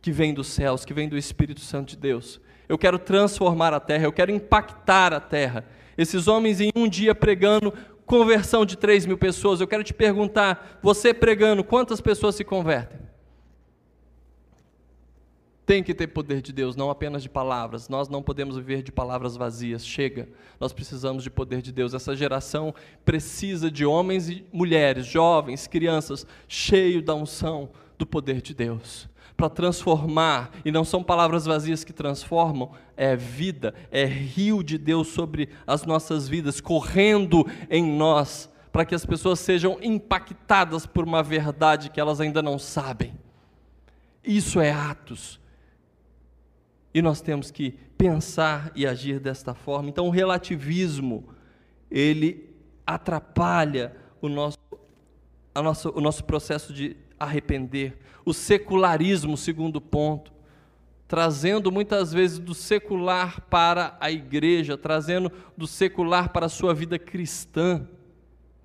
[0.00, 2.40] que vem dos céus, que vem do Espírito Santo de Deus.
[2.68, 5.64] Eu quero transformar a terra, eu quero impactar a terra.
[5.96, 7.72] Esses homens em um dia pregando
[8.06, 9.60] conversão de 3 mil pessoas.
[9.60, 13.05] Eu quero te perguntar, você pregando, quantas pessoas se convertem?
[15.66, 17.88] Tem que ter poder de Deus, não apenas de palavras.
[17.88, 19.84] Nós não podemos viver de palavras vazias.
[19.84, 20.28] Chega,
[20.60, 21.92] nós precisamos de poder de Deus.
[21.92, 22.72] Essa geração
[23.04, 29.50] precisa de homens e mulheres, jovens, crianças, cheios da unção do poder de Deus para
[29.50, 35.50] transformar, e não são palavras vazias que transformam, é vida, é rio de Deus sobre
[35.66, 41.90] as nossas vidas, correndo em nós, para que as pessoas sejam impactadas por uma verdade
[41.90, 43.14] que elas ainda não sabem.
[44.24, 45.38] Isso é Atos.
[46.96, 49.90] E nós temos que pensar e agir desta forma.
[49.90, 51.28] Então, o relativismo,
[51.90, 52.56] ele
[52.86, 54.56] atrapalha o nosso,
[55.54, 57.98] a nossa, o nosso processo de arrepender.
[58.24, 60.32] O secularismo, segundo ponto,
[61.06, 66.98] trazendo muitas vezes do secular para a igreja, trazendo do secular para a sua vida
[66.98, 67.86] cristã,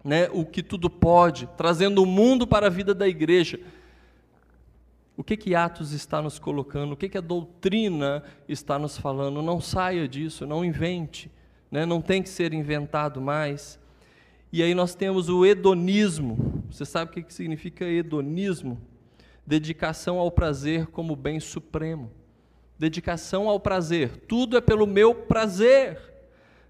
[0.06, 0.30] né?
[0.32, 3.60] o que tudo pode, trazendo o mundo para a vida da igreja.
[5.22, 6.94] O que que Atos está nos colocando?
[6.94, 9.40] O que que a doutrina está nos falando?
[9.44, 11.32] Não saia disso, não invente,
[11.70, 11.86] né?
[11.86, 13.80] não tem que ser inventado mais.
[14.52, 16.64] E aí nós temos o hedonismo.
[16.72, 18.82] Você sabe o que significa hedonismo?
[19.46, 22.12] Dedicação ao prazer como bem supremo.
[22.80, 24.26] Dedicação ao prazer.
[24.28, 26.02] Tudo é pelo meu prazer,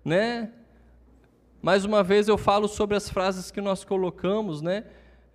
[0.04, 0.52] né?
[1.62, 4.84] Mais uma vez eu falo sobre as frases que nós colocamos, né?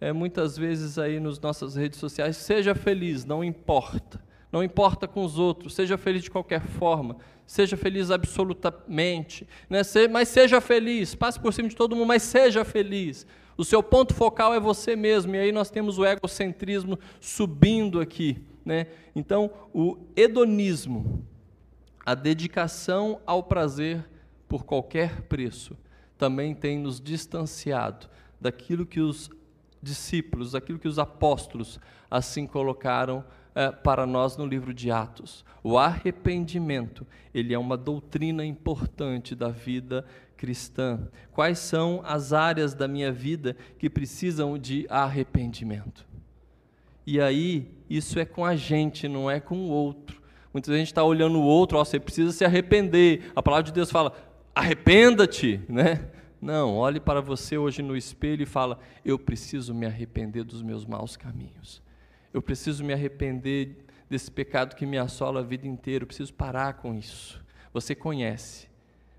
[0.01, 4.25] É, muitas vezes aí nas nossas redes sociais, seja feliz, não importa.
[4.53, 9.83] Não importa com os outros, seja feliz de qualquer forma seja feliz absolutamente, né?
[10.11, 13.27] mas seja feliz, passe por cima de todo mundo, mas seja feliz.
[13.57, 18.43] O seu ponto focal é você mesmo, e aí nós temos o egocentrismo subindo aqui.
[18.65, 18.89] Né?
[19.15, 21.25] Então, o hedonismo,
[22.05, 24.05] a dedicação ao prazer
[24.49, 25.77] por qualquer preço,
[26.19, 28.09] também tem nos distanciado
[28.41, 29.31] daquilo que os
[29.83, 31.79] discípulos, daquilo que os apóstolos
[32.11, 35.45] assim colocaram é, para nós no livro de Atos.
[35.63, 40.05] O arrependimento, ele é uma doutrina importante da vida
[40.37, 41.09] cristã.
[41.33, 46.07] Quais são as áreas da minha vida que precisam de arrependimento?
[47.07, 50.21] E aí, isso é com a gente, não é com o outro.
[50.53, 53.31] Muitas vezes a gente está olhando o outro, ó, você precisa se arrepender.
[53.35, 54.13] A palavra de Deus fala,
[54.55, 56.09] arrependa-te, né?
[56.47, 60.87] Não, olhe para você hoje no espelho e fala, eu preciso me arrepender dos meus
[60.87, 61.83] maus caminhos
[62.37, 63.79] eu preciso me arrepender
[64.11, 67.43] desse pecado que me assola a vida inteira, eu preciso parar com isso.
[67.73, 68.69] Você conhece,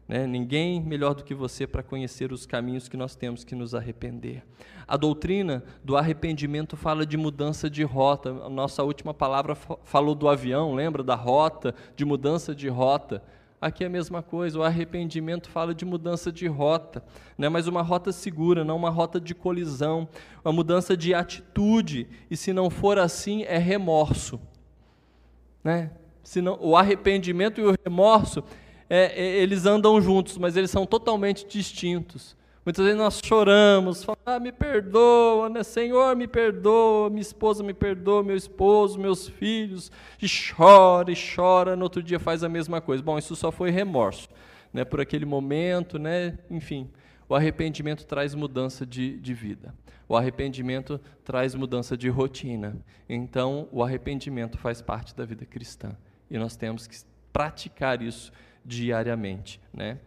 [0.07, 0.27] né?
[0.27, 4.43] ninguém melhor do que você para conhecer os caminhos que nós temos que nos arrepender.
[4.87, 8.29] A doutrina do arrependimento fala de mudança de rota.
[8.29, 13.23] A nossa última palavra falou do avião, lembra da rota, de mudança de rota.
[13.60, 17.04] Aqui é a mesma coisa, o arrependimento fala de mudança de rota,
[17.36, 17.50] né?
[17.50, 20.08] mas uma rota segura, não uma rota de colisão,
[20.46, 24.39] uma mudança de atitude, e se não for assim, é remorso.
[25.63, 25.89] Né?
[26.22, 28.43] Senão, o arrependimento e o remorso,
[28.88, 32.37] é, é, eles andam juntos, mas eles são totalmente distintos.
[32.67, 35.63] Muitas vezes nós choramos, falamos, ah, me perdoa, né?
[35.63, 39.89] Senhor, me perdoa, minha esposa me perdoa, meu esposo, meus filhos,
[40.21, 43.01] e chora e chora, no outro dia faz a mesma coisa.
[43.01, 44.27] Bom, isso só foi remorso,
[44.73, 44.84] né?
[44.84, 46.38] por aquele momento, né?
[46.51, 46.91] enfim.
[47.30, 49.73] O arrependimento traz mudança de, de vida.
[50.06, 52.75] O arrependimento traz mudança de rotina.
[53.08, 55.95] Então, o arrependimento faz parte da vida cristã.
[56.30, 56.97] E nós temos que
[57.32, 58.30] praticar isso
[58.65, 59.58] diariamente.
[59.73, 59.99] Né?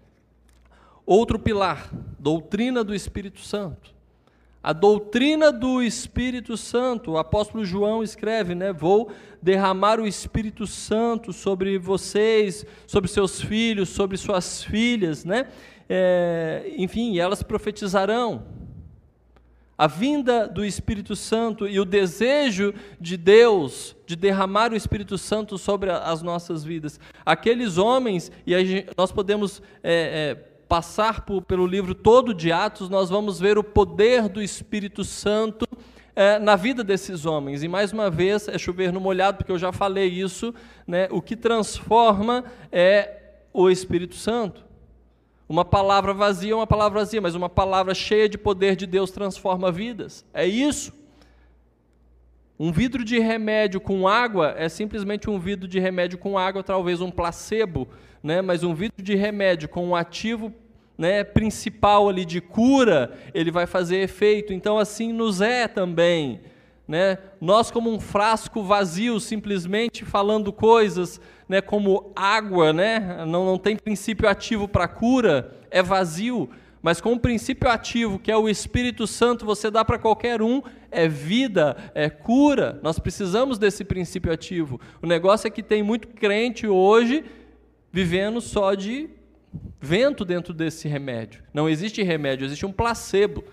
[1.10, 3.92] Outro pilar, doutrina do Espírito Santo.
[4.62, 8.72] A doutrina do Espírito Santo, o apóstolo João escreve, né?
[8.72, 9.10] Vou
[9.42, 15.48] derramar o Espírito Santo sobre vocês, sobre seus filhos, sobre suas filhas, né?
[15.88, 18.46] É, enfim, elas profetizarão.
[19.76, 25.58] A vinda do Espírito Santo e o desejo de Deus de derramar o Espírito Santo
[25.58, 27.00] sobre as nossas vidas.
[27.26, 28.54] Aqueles homens, e
[28.96, 33.64] nós podemos é, é, passar por, pelo livro todo de Atos, nós vamos ver o
[33.64, 35.66] poder do Espírito Santo
[36.14, 37.64] é, na vida desses homens.
[37.64, 40.54] E mais uma vez, é chover no molhado, porque eu já falei isso,
[40.86, 41.08] né?
[41.10, 43.16] o que transforma é
[43.52, 44.64] o Espírito Santo.
[45.48, 49.10] Uma palavra vazia é uma palavra vazia, mas uma palavra cheia de poder de Deus
[49.10, 50.24] transforma vidas.
[50.32, 50.92] É isso.
[52.56, 57.00] Um vidro de remédio com água é simplesmente um vidro de remédio com água, talvez
[57.00, 57.88] um placebo,
[58.22, 58.42] né?
[58.42, 60.52] mas um vidro de remédio com um ativo
[61.00, 64.52] né, principal ali de cura, ele vai fazer efeito.
[64.52, 66.40] Então assim nos é também.
[66.86, 67.16] né?
[67.40, 71.18] Nós como um frasco vazio, simplesmente falando coisas,
[71.48, 73.24] né, como água, né?
[73.26, 76.50] Não, não tem princípio ativo para cura, é vazio.
[76.82, 80.62] Mas com o princípio ativo, que é o Espírito Santo, você dá para qualquer um,
[80.90, 82.78] é vida, é cura.
[82.82, 84.80] Nós precisamos desse princípio ativo.
[85.02, 87.24] O negócio é que tem muito crente hoje
[87.92, 89.10] vivendo só de
[89.80, 91.42] vento dentro desse remédio.
[91.52, 93.44] Não existe remédio, existe um placebo.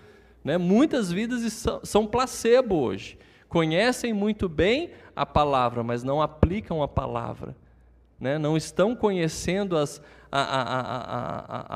[0.44, 0.56] Né?
[0.56, 3.18] Muitas vidas são placebo hoje.
[3.48, 7.56] Conhecem muito bem a palavra, mas não aplicam a palavra.
[8.20, 8.38] Né?
[8.38, 10.80] Não estão conhecendo as, a, a,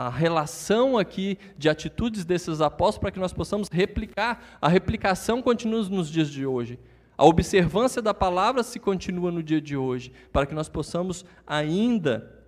[0.05, 4.59] a, a, relação aqui de atitudes desses apóstolos para que nós possamos replicar.
[4.61, 6.79] A replicação continua nos dias de hoje.
[7.17, 12.42] A observância da palavra se continua no dia de hoje, para que nós possamos ainda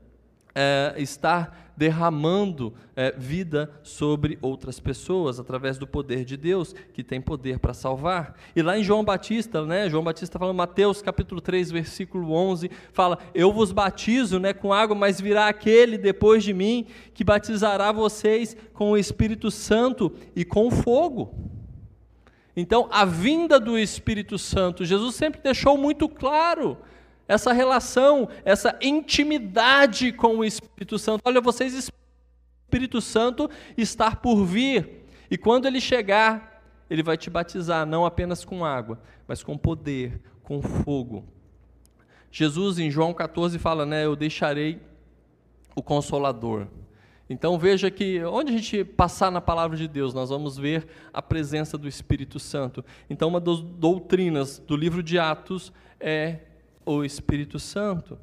[0.55, 7.21] é, estar derramando é, vida sobre outras pessoas através do poder de Deus, que tem
[7.21, 8.37] poder para salvar.
[8.55, 13.19] E lá em João Batista, né, João Batista falando, Mateus capítulo 3, versículo 11, fala:
[13.35, 18.57] Eu vos batizo né, com água, mas virá aquele depois de mim que batizará vocês
[18.73, 21.35] com o Espírito Santo e com fogo.
[22.57, 26.79] Então, a vinda do Espírito Santo, Jesus sempre deixou muito claro
[27.27, 31.23] essa relação, essa intimidade com o Espírito Santo.
[31.25, 37.87] Olha, vocês, Espírito Santo, estar por vir, e quando ele chegar, ele vai te batizar,
[37.87, 41.25] não apenas com água, mas com poder, com fogo.
[42.31, 44.05] Jesus, em João 14, fala, né?
[44.05, 44.81] Eu deixarei
[45.75, 46.67] o Consolador.
[47.29, 51.23] Então veja que onde a gente passar na palavra de Deus, nós vamos ver a
[51.23, 52.85] presença do Espírito Santo.
[53.09, 56.41] Então, uma das doutrinas do livro de Atos é
[56.85, 58.19] o Espírito Santo.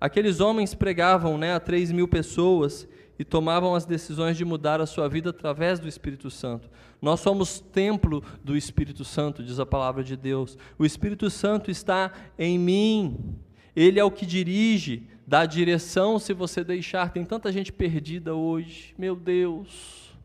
[0.00, 2.88] Aqueles homens pregavam né, a 3 mil pessoas
[3.18, 6.70] e tomavam as decisões de mudar a sua vida através do Espírito Santo.
[7.02, 10.56] Nós somos templo do Espírito Santo, diz a palavra de Deus.
[10.78, 13.36] O Espírito Santo está em mim.
[13.74, 17.12] Ele é o que dirige, dá direção se você deixar.
[17.12, 20.16] Tem tanta gente perdida hoje, meu Deus.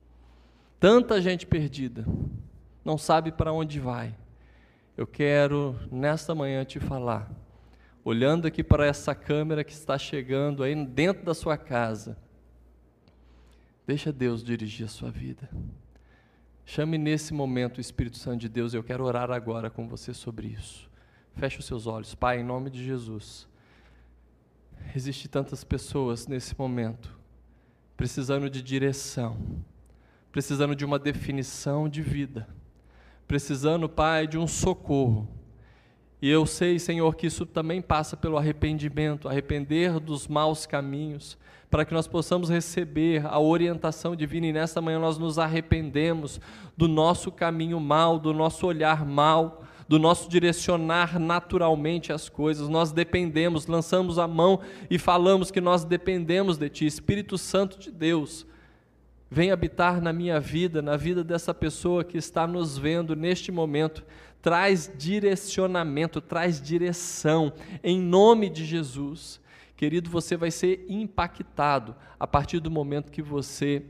[0.79, 2.05] Tanta gente perdida.
[2.85, 4.15] Não sabe para onde vai.
[4.95, 7.42] Eu quero nesta manhã te falar
[8.03, 12.17] olhando aqui para essa câmera que está chegando aí dentro da sua casa,
[13.87, 15.49] deixa Deus dirigir a sua vida.
[16.65, 20.47] Chame nesse momento o Espírito Santo de Deus, eu quero orar agora com você sobre
[20.47, 20.89] isso.
[21.35, 23.47] Feche os seus olhos, Pai, em nome de Jesus.
[24.95, 27.23] Existem tantas pessoas nesse momento
[27.95, 29.37] precisando de direção,
[30.31, 32.47] precisando de uma definição de vida,
[33.27, 35.27] precisando, Pai, de um socorro
[36.23, 41.37] e eu sei, Senhor, que isso também passa pelo arrependimento, arrepender dos maus caminhos,
[41.69, 46.39] para que nós possamos receber a orientação divina e nesta manhã nós nos arrependemos
[46.77, 52.69] do nosso caminho mal, do nosso olhar mal, do nosso direcionar naturalmente as coisas.
[52.69, 57.91] Nós dependemos, lançamos a mão e falamos que nós dependemos de Ti, Espírito Santo de
[57.91, 58.47] Deus.
[59.29, 64.05] Vem habitar na minha vida, na vida dessa pessoa que está nos vendo neste momento
[64.43, 69.39] traz direcionamento, traz direção, em nome de Jesus.
[69.77, 73.81] Querido, você vai ser impactado a partir do momento que você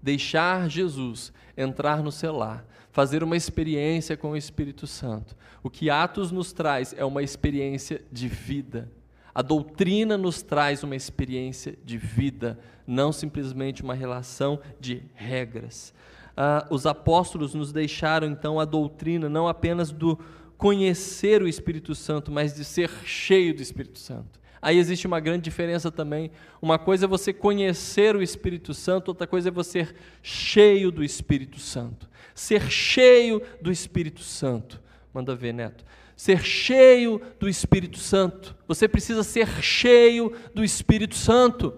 [0.00, 5.36] deixar Jesus entrar no seu lar, fazer uma experiência com o Espírito Santo.
[5.60, 8.88] O que Atos nos traz é uma experiência de vida.
[9.34, 15.92] A doutrina nos traz uma experiência de vida, não simplesmente uma relação de regras
[16.40, 20.16] ah, os apóstolos nos deixaram então a doutrina não apenas do
[20.56, 24.38] conhecer o Espírito Santo, mas de ser cheio do Espírito Santo.
[24.62, 26.30] Aí existe uma grande diferença também.
[26.62, 31.02] Uma coisa é você conhecer o Espírito Santo, outra coisa é você ser cheio do
[31.02, 32.08] Espírito Santo.
[32.36, 34.80] Ser cheio do Espírito Santo.
[35.12, 35.84] Manda ver, Neto.
[36.14, 38.54] Ser cheio do Espírito Santo.
[38.68, 41.74] Você precisa ser cheio do Espírito Santo.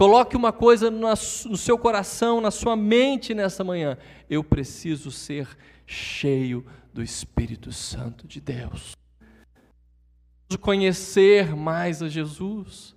[0.00, 1.14] Coloque uma coisa no
[1.58, 3.98] seu coração, na sua mente nessa manhã.
[4.30, 5.46] Eu preciso ser
[5.86, 8.92] cheio do Espírito Santo de Deus.
[10.48, 12.96] Preciso conhecer mais a Jesus.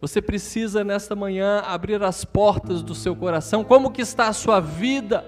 [0.00, 3.62] Você precisa nesta manhã abrir as portas do seu coração.
[3.62, 5.26] Como que está a sua vida?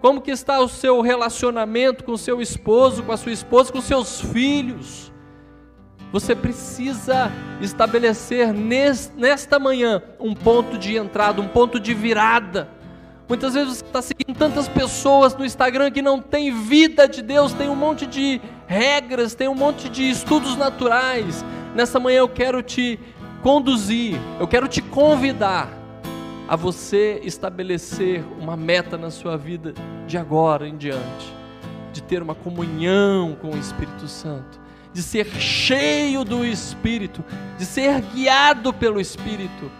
[0.00, 3.80] Como que está o seu relacionamento com o seu esposo, com a sua esposa, com
[3.80, 5.12] seus filhos?
[6.12, 7.30] Você precisa
[7.60, 12.68] estabelecer nesta manhã um ponto de entrada, um ponto de virada.
[13.28, 17.52] Muitas vezes você está seguindo tantas pessoas no Instagram que não tem vida de Deus,
[17.52, 21.44] tem um monte de regras, tem um monte de estudos naturais.
[21.74, 22.98] Nessa manhã eu quero te
[23.42, 25.68] conduzir, eu quero te convidar
[26.48, 29.74] a você estabelecer uma meta na sua vida
[30.06, 31.38] de agora em diante
[31.92, 34.60] de ter uma comunhão com o Espírito Santo,
[34.92, 37.24] de ser cheio do Espírito,
[37.58, 39.70] de ser guiado pelo Espírito.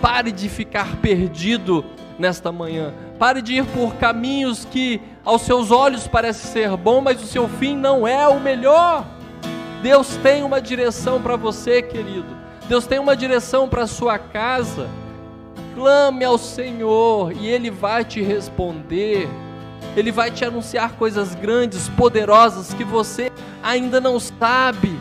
[0.00, 1.84] Pare de ficar perdido
[2.18, 2.92] nesta manhã.
[3.18, 7.48] Pare de ir por caminhos que aos seus olhos parece ser bom, mas o seu
[7.48, 9.06] fim não é o melhor.
[9.82, 12.36] Deus tem uma direção para você, querido.
[12.68, 14.88] Deus tem uma direção para a sua casa.
[15.74, 19.28] Clame ao Senhor e Ele vai te responder.
[19.96, 23.30] Ele vai te anunciar coisas grandes, poderosas que você
[23.62, 24.98] ainda não sabe.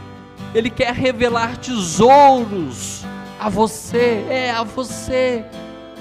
[0.54, 3.06] Ele quer revelar tesouros
[3.40, 5.46] a você, é a você.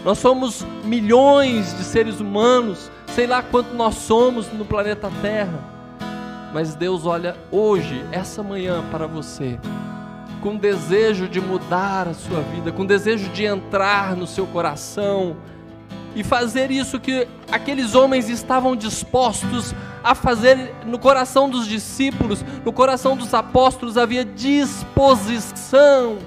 [0.05, 5.59] Nós somos milhões de seres humanos, sei lá quanto nós somos no planeta Terra.
[6.53, 9.59] Mas Deus olha hoje, essa manhã para você,
[10.41, 15.37] com desejo de mudar a sua vida, com desejo de entrar no seu coração
[16.15, 22.73] e fazer isso que aqueles homens estavam dispostos a fazer no coração dos discípulos, no
[22.73, 26.19] coração dos apóstolos havia disposição.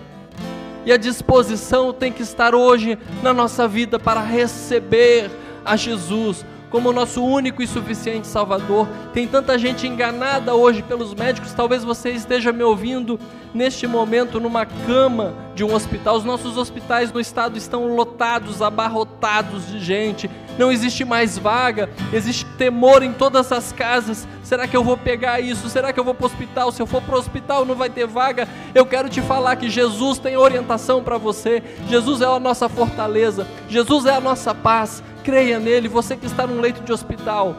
[0.86, 5.31] E a disposição tem que estar hoje na nossa vida para receber
[5.63, 8.88] a Jesus como nosso único e suficiente Salvador.
[9.13, 13.19] Tem tanta gente enganada hoje pelos médicos, talvez você esteja me ouvindo
[13.53, 16.15] neste momento numa cama de um hospital.
[16.15, 20.28] Os nossos hospitais no estado estão lotados, abarrotados de gente.
[20.57, 24.28] Não existe mais vaga, existe temor em todas as casas.
[24.43, 25.69] Será que eu vou pegar isso?
[25.69, 26.71] Será que eu vou para o hospital?
[26.71, 28.47] Se eu for para o hospital, não vai ter vaga.
[28.74, 31.61] Eu quero te falar que Jesus tem orientação para você.
[31.88, 33.47] Jesus é a nossa fortaleza.
[33.69, 35.03] Jesus é a nossa paz.
[35.24, 35.88] Creia nele.
[35.88, 37.55] Você que está num leito de hospital,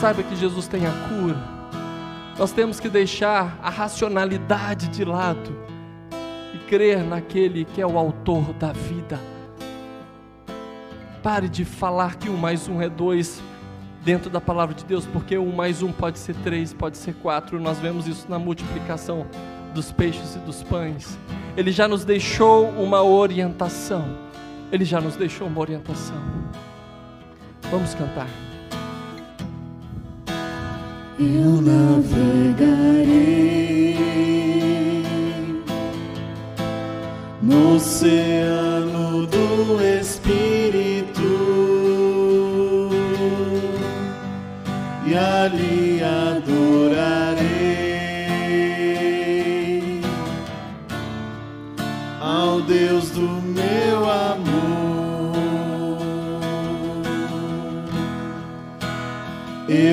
[0.00, 1.58] saiba que Jesus tem a cura
[2.38, 5.50] nós temos que deixar a racionalidade de lado
[6.54, 9.18] e crer naquele que é o autor da vida.
[11.20, 13.42] Pare de falar que um mais um é dois
[14.04, 17.58] dentro da palavra de Deus, porque um mais um pode ser três, pode ser quatro.
[17.58, 19.26] Nós vemos isso na multiplicação
[19.74, 21.18] dos peixes e dos pães.
[21.56, 24.27] Ele já nos deixou uma orientação.
[24.70, 26.16] Ele já nos deixou uma orientação.
[27.70, 28.28] Vamos cantar
[31.20, 32.36] eu navegarei
[37.42, 41.20] no oceano do Espírito
[45.06, 45.87] e ali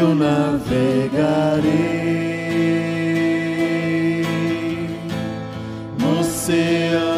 [0.05, 1.65] eu navegarei
[5.99, 7.14] no oceano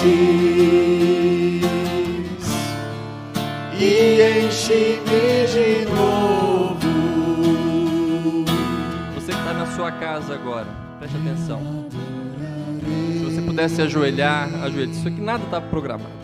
[0.00, 1.62] E
[4.46, 6.88] enche-me de novo.
[9.14, 10.66] Você que está na sua casa agora,
[11.00, 11.60] preste atenção.
[13.12, 14.92] Se você pudesse ajoelhar, ajoelhe.
[14.92, 16.18] Isso aqui nada está programado.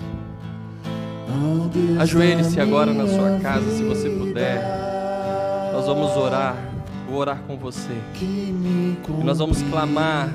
[1.99, 4.63] Ajoelhe-se agora na sua casa, se você puder.
[5.73, 6.57] Nós vamos orar.
[7.09, 7.93] Vou orar com você.
[8.23, 8.55] E
[9.25, 10.33] nós vamos clamar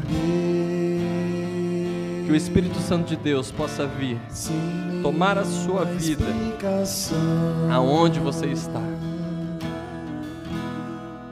[2.30, 4.20] que o Espírito Santo de Deus possa vir
[5.02, 6.26] tomar a sua vida
[7.74, 8.84] aonde você está.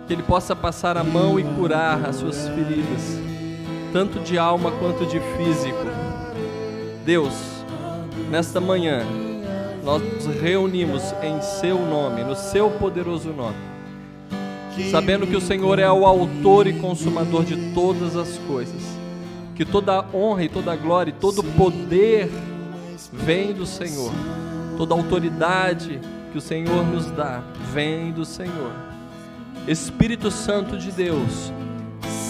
[0.07, 3.19] Que Ele possa passar a mão e curar as suas feridas,
[3.93, 5.85] tanto de alma quanto de físico.
[7.05, 7.33] Deus,
[8.31, 9.05] nesta manhã,
[9.83, 13.57] nós nos reunimos em Seu nome, no Seu poderoso nome,
[14.89, 18.96] sabendo que o Senhor é o autor e consumador de todas as coisas,
[19.57, 22.29] que toda honra e toda glória e todo poder
[23.11, 24.13] vem do Senhor.
[24.77, 25.99] toda autoridade
[26.31, 27.41] que o Senhor nos dá
[27.73, 28.71] vem do Senhor.
[29.67, 31.51] Espírito Santo de Deus,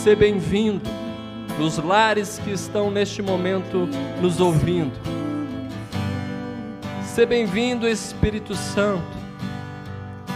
[0.02, 0.90] ser bem-vindo
[1.60, 3.90] nos lares que estão neste momento
[4.22, 4.98] nos ouvindo.
[7.04, 9.18] Ser bem-vindo, Espírito Santo.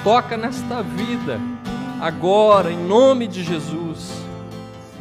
[0.03, 1.39] Toca nesta vida
[2.01, 4.11] agora, em nome de Jesus.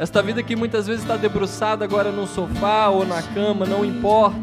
[0.01, 4.35] Esta vida que muitas vezes está debruçada agora no sofá ou na cama, não importa.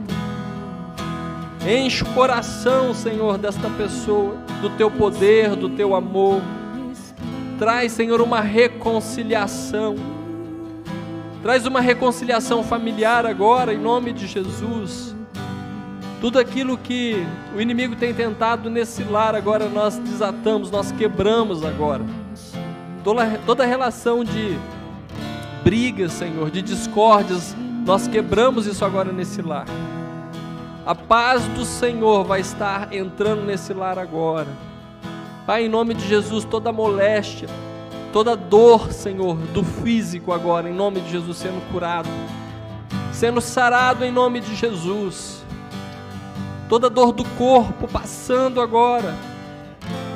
[1.69, 6.41] Enche o coração, Senhor, desta pessoa, do teu poder, do teu amor.
[7.59, 9.97] Traz, Senhor, uma reconciliação.
[11.43, 15.13] Traz uma reconciliação familiar agora, em nome de Jesus.
[16.21, 22.05] Tudo aquilo que o inimigo tem tentado nesse lar, agora nós desatamos, nós quebramos agora.
[23.03, 24.57] Toda, toda relação de
[25.69, 27.55] brigas, Senhor, de discórdias,
[27.85, 29.66] nós quebramos isso agora nesse lar.
[30.87, 34.49] A paz do Senhor vai estar entrando nesse lar agora.
[35.47, 37.51] Pai, em nome de Jesus, toda moléstia,
[38.14, 42.09] toda dor, Senhor, do físico agora, em nome de Jesus, sendo curado,
[43.12, 45.45] sendo sarado em nome de Jesus
[46.66, 49.14] toda dor do corpo passando agora,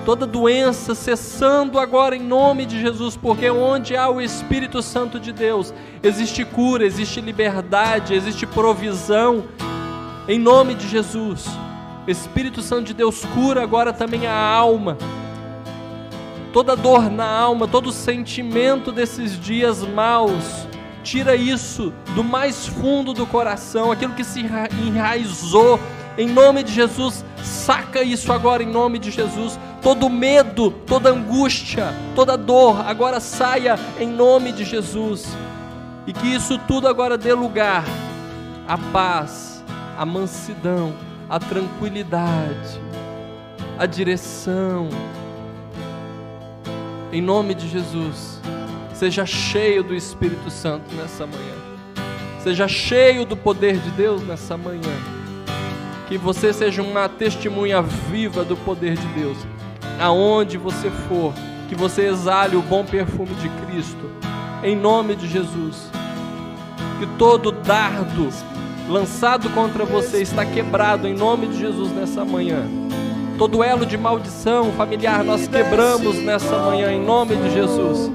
[0.05, 5.32] toda doença cessando agora em nome de Jesus, porque onde há o Espírito Santo de
[5.32, 5.72] Deus,
[6.03, 9.44] existe cura, existe liberdade, existe provisão,
[10.26, 11.46] em nome de Jesus.
[12.07, 14.98] Espírito Santo de Deus cura agora também a alma,
[16.53, 20.66] toda dor na alma, todo sentimento desses dias maus,
[21.05, 25.78] tira isso do mais fundo do coração, aquilo que se enraizou
[26.16, 29.58] em nome de Jesus, saca isso agora em nome de Jesus.
[29.80, 35.26] Todo medo, toda angústia, toda dor, agora saia em nome de Jesus.
[36.06, 37.84] E que isso tudo agora dê lugar
[38.68, 39.64] à paz,
[39.96, 40.92] à mansidão,
[41.30, 42.80] à tranquilidade,
[43.78, 44.90] à direção.
[47.10, 48.38] Em nome de Jesus,
[48.92, 51.54] seja cheio do Espírito Santo nessa manhã.
[52.42, 55.11] Seja cheio do poder de Deus nessa manhã
[56.12, 59.38] que você seja uma testemunha viva do poder de Deus.
[59.98, 61.32] Aonde você for,
[61.70, 64.10] que você exale o bom perfume de Cristo.
[64.62, 65.90] Em nome de Jesus.
[66.98, 68.28] Que todo dardo
[68.90, 72.62] lançado contra você está quebrado em nome de Jesus nessa manhã.
[73.38, 78.12] Todo elo de maldição familiar nós quebramos nessa manhã em nome de Jesus.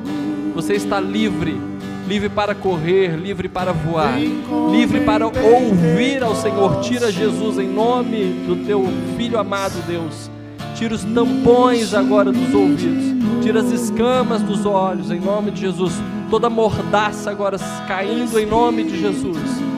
[0.53, 1.59] Você está livre
[2.07, 4.17] livre para correr, livre para voar,
[4.71, 6.79] livre para ouvir ao Senhor.
[6.79, 8.85] Tira Jesus em nome do teu
[9.17, 10.31] filho amado, Deus.
[10.75, 15.93] Tira os tampões agora dos ouvidos, tira as escamas dos olhos em nome de Jesus.
[16.29, 19.37] Toda mordaça agora caindo em nome de Jesus.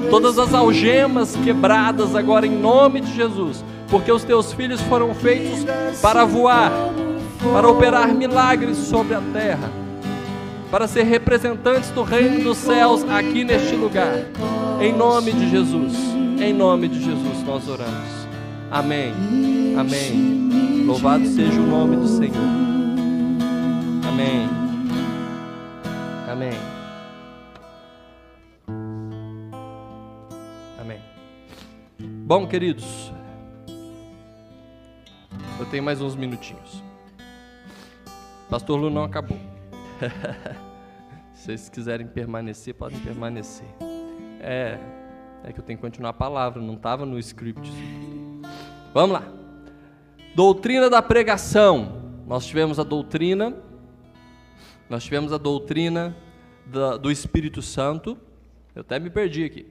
[0.09, 3.63] Todas as algemas quebradas agora em nome de Jesus.
[3.89, 5.65] Porque os teus filhos foram feitos
[6.01, 6.71] para voar,
[7.53, 9.78] para operar milagres sobre a terra
[10.71, 14.13] para ser representantes do reino dos céus aqui neste lugar.
[14.79, 15.93] Em nome de Jesus,
[16.39, 18.27] em nome de Jesus nós oramos.
[18.71, 19.13] Amém.
[19.77, 20.85] Amém.
[20.85, 22.35] Louvado seja o nome do Senhor.
[24.07, 24.47] Amém.
[26.29, 26.53] Amém.
[30.79, 30.99] Amém.
[31.99, 33.11] Bom, queridos,
[35.59, 36.83] eu tenho mais uns minutinhos.
[38.49, 39.58] Pastor Lu não acabou.
[41.33, 43.67] Se vocês quiserem permanecer, podem permanecer.
[44.41, 44.77] É,
[45.43, 47.71] é que eu tenho que continuar a palavra, não estava no script.
[48.93, 49.27] Vamos lá.
[50.35, 51.99] Doutrina da pregação.
[52.27, 53.55] Nós tivemos a doutrina,
[54.87, 56.15] nós tivemos a doutrina
[56.65, 58.17] da, do Espírito Santo.
[58.75, 59.65] Eu até me perdi aqui.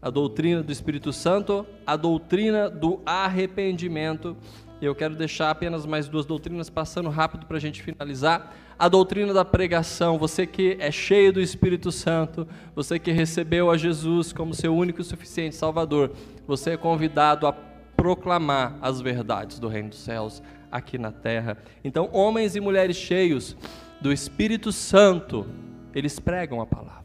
[0.00, 4.36] A doutrina do Espírito Santo, a doutrina do arrependimento.
[4.80, 8.88] E eu quero deixar apenas mais duas doutrinas passando rápido para a gente finalizar a
[8.88, 14.32] doutrina da pregação, você que é cheio do Espírito Santo, você que recebeu a Jesus
[14.32, 16.12] como seu único e suficiente Salvador,
[16.46, 21.56] você é convidado a proclamar as verdades do Reino dos Céus aqui na terra.
[21.82, 23.56] Então, homens e mulheres cheios
[24.00, 25.46] do Espírito Santo,
[25.94, 26.96] eles pregam a palavra.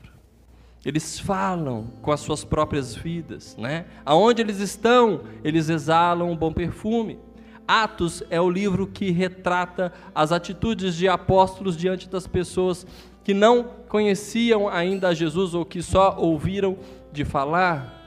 [0.83, 3.85] Eles falam com as suas próprias vidas, né?
[4.03, 7.19] Aonde eles estão, eles exalam um bom perfume.
[7.71, 12.85] Atos é o livro que retrata as atitudes de apóstolos diante das pessoas
[13.23, 16.77] que não conheciam ainda Jesus ou que só ouviram
[17.13, 17.97] de falar.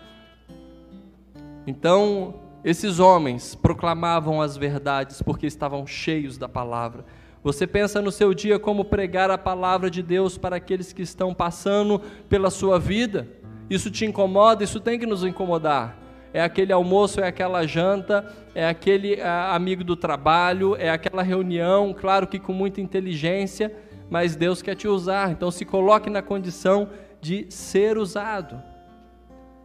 [1.66, 7.02] Então, esses homens proclamavam as verdades porque estavam cheios da palavra.
[7.42, 11.32] Você pensa no seu dia como pregar a palavra de Deus para aqueles que estão
[11.32, 13.26] passando pela sua vida?
[13.70, 14.62] Isso te incomoda?
[14.62, 16.03] Isso tem que nos incomodar.
[16.34, 21.94] É aquele almoço, é aquela janta, é aquele a, amigo do trabalho, é aquela reunião,
[21.94, 23.72] claro que com muita inteligência,
[24.10, 25.30] mas Deus quer te usar.
[25.30, 28.60] Então se coloque na condição de ser usado.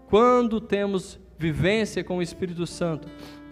[0.08, 3.08] Quando temos vivência com o Espírito Santo,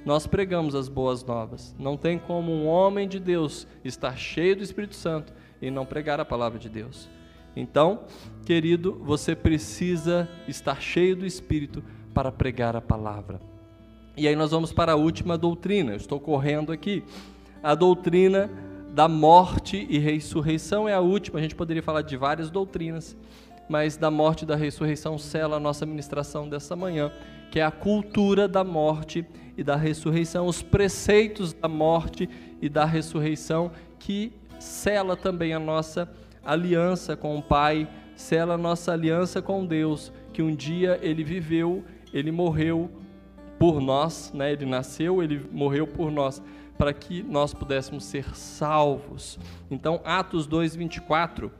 [0.05, 1.76] nós pregamos as boas novas.
[1.80, 6.20] Não tem como um homem de Deus estar cheio do Espírito Santo e não pregar
[6.20, 7.09] a palavra de Deus.
[7.55, 8.01] Então,
[8.45, 11.84] querido, você precisa estar cheio do Espírito
[12.18, 13.39] para pregar a palavra.
[14.18, 15.91] E aí nós vamos para a última doutrina.
[15.91, 17.03] Eu estou correndo aqui.
[17.61, 18.49] A doutrina
[18.89, 21.38] da morte e ressurreição é a última.
[21.38, 23.15] A gente poderia falar de várias doutrinas,
[23.70, 27.11] mas da morte e da ressurreição sela a nossa ministração dessa manhã,
[27.51, 29.24] que é a cultura da morte
[29.55, 32.28] e da ressurreição, os preceitos da morte
[32.59, 36.11] e da ressurreição que sela também a nossa
[36.43, 41.86] aliança com o Pai, sela a nossa aliança com Deus, que um dia ele viveu,
[42.18, 42.89] ele morreu
[43.59, 44.51] por nós, né?
[44.51, 46.41] Ele nasceu, ele morreu por nós,
[46.78, 49.39] para que nós pudéssemos ser salvos.
[49.70, 51.51] Então, Atos 2:24,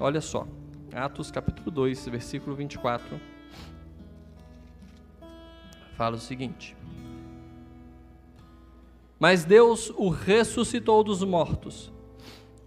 [0.00, 0.46] olha só.
[0.94, 3.20] Atos capítulo 2, versículo 24.
[5.94, 6.74] Fala o seguinte:
[9.18, 11.92] Mas Deus o ressuscitou dos mortos,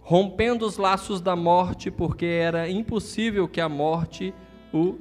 [0.00, 4.32] rompendo os laços da morte, porque era impossível que a morte
[4.72, 4.96] o.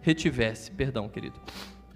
[0.00, 0.70] retivesse.
[0.70, 1.38] Perdão, querido.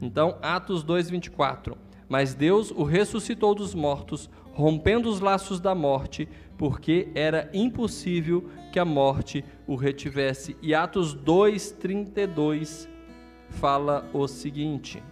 [0.01, 1.77] Então, Atos 2:24.
[2.09, 6.29] Mas Deus o ressuscitou dos mortos, rompendo os laços da morte,
[6.59, 10.57] porque era impossível que a morte o retivesse.
[10.61, 12.89] E Atos 2:32
[13.51, 15.03] fala o seguinte: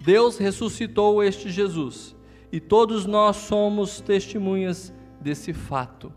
[0.00, 2.16] Deus ressuscitou este Jesus,
[2.50, 6.12] e todos nós somos testemunhas desse fato.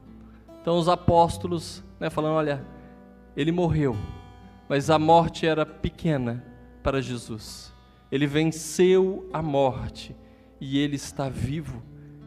[0.62, 2.66] Então os apóstolos, né, falando, olha,
[3.36, 3.96] ele morreu,
[4.74, 6.44] mas a morte era pequena
[6.82, 7.72] para Jesus.
[8.12, 10.16] Ele venceu a morte
[10.60, 11.84] e ele está vivo.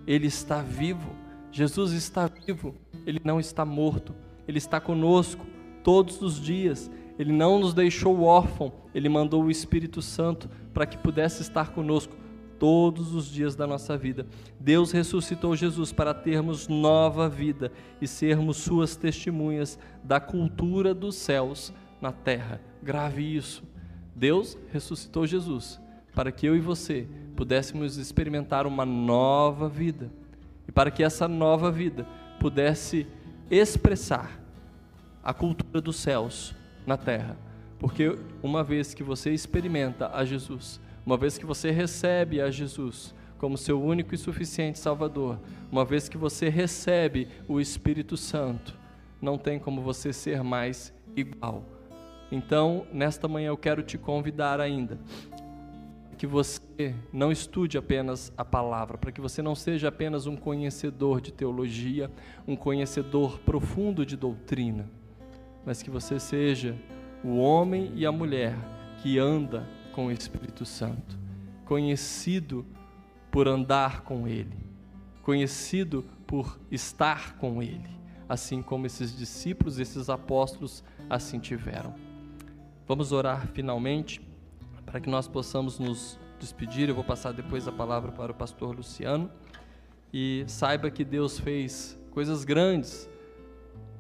[0.07, 1.11] Ele está vivo.
[1.51, 2.77] Jesus está vivo.
[3.05, 4.15] Ele não está morto.
[4.47, 5.45] Ele está conosco
[5.83, 6.89] todos os dias.
[7.19, 8.73] Ele não nos deixou órfão.
[8.95, 12.15] Ele mandou o Espírito Santo para que pudesse estar conosco
[12.61, 14.25] todos os dias da nossa vida.
[14.61, 21.75] Deus ressuscitou Jesus para termos nova vida e sermos suas testemunhas da cultura dos céus
[22.01, 22.61] na terra.
[22.83, 23.63] Grave isso.
[24.15, 25.81] Deus ressuscitou Jesus
[26.15, 30.11] para que eu e você pudéssemos experimentar uma nova vida
[30.67, 32.07] e para que essa nova vida
[32.41, 33.07] pudesse
[33.51, 34.41] expressar
[35.23, 36.55] a cultura dos céus
[36.87, 37.37] na terra.
[37.79, 43.15] Porque uma vez que você experimenta a Jesus, uma vez que você recebe a Jesus
[43.37, 45.39] como seu único e suficiente Salvador,
[45.71, 48.79] uma vez que você recebe o Espírito Santo,
[49.21, 51.76] não tem como você ser mais igual.
[52.31, 54.99] Então, nesta manhã eu quero te convidar ainda
[56.17, 61.21] que você não estude apenas a palavra, para que você não seja apenas um conhecedor
[61.21, 62.11] de teologia,
[62.49, 64.89] um conhecedor profundo de doutrina,
[65.65, 66.75] mas que você seja
[67.23, 68.57] o homem e a mulher
[69.03, 71.19] que anda com o Espírito Santo,
[71.65, 72.65] conhecido
[73.31, 74.57] por andar com Ele,
[75.23, 77.91] conhecido por estar com Ele,
[78.29, 82.06] assim como esses discípulos, esses apóstolos assim tiveram.
[82.89, 84.21] Vamos orar finalmente
[84.85, 86.89] para que nós possamos nos despedir.
[86.89, 89.29] Eu vou passar depois a palavra para o pastor Luciano.
[90.13, 93.11] E saiba que Deus fez coisas grandes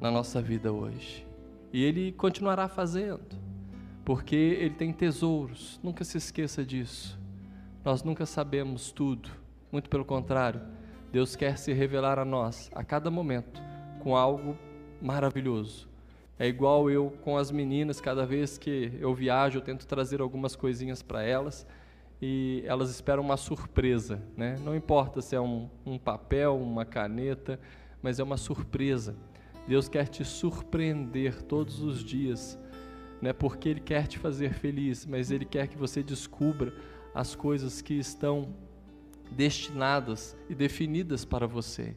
[0.00, 1.26] na nossa vida hoje.
[1.72, 3.36] E Ele continuará fazendo,
[4.04, 5.80] porque Ele tem tesouros.
[5.82, 7.18] Nunca se esqueça disso.
[7.84, 9.28] Nós nunca sabemos tudo,
[9.72, 10.60] muito pelo contrário.
[11.10, 13.60] Deus quer se revelar a nós a cada momento
[13.98, 14.56] com algo
[15.02, 15.88] maravilhoso
[16.38, 20.54] é igual eu com as meninas, cada vez que eu viajo, eu tento trazer algumas
[20.54, 21.66] coisinhas para elas
[22.20, 24.56] e elas esperam uma surpresa, né?
[24.62, 27.58] Não importa se é um, um papel, uma caneta,
[28.02, 29.16] mas é uma surpresa.
[29.66, 32.58] Deus quer te surpreender todos os dias,
[33.20, 33.32] né?
[33.32, 36.72] Porque Ele quer te fazer feliz, mas Ele quer que você descubra
[37.14, 38.54] as coisas que estão
[39.30, 41.96] destinadas e definidas para você.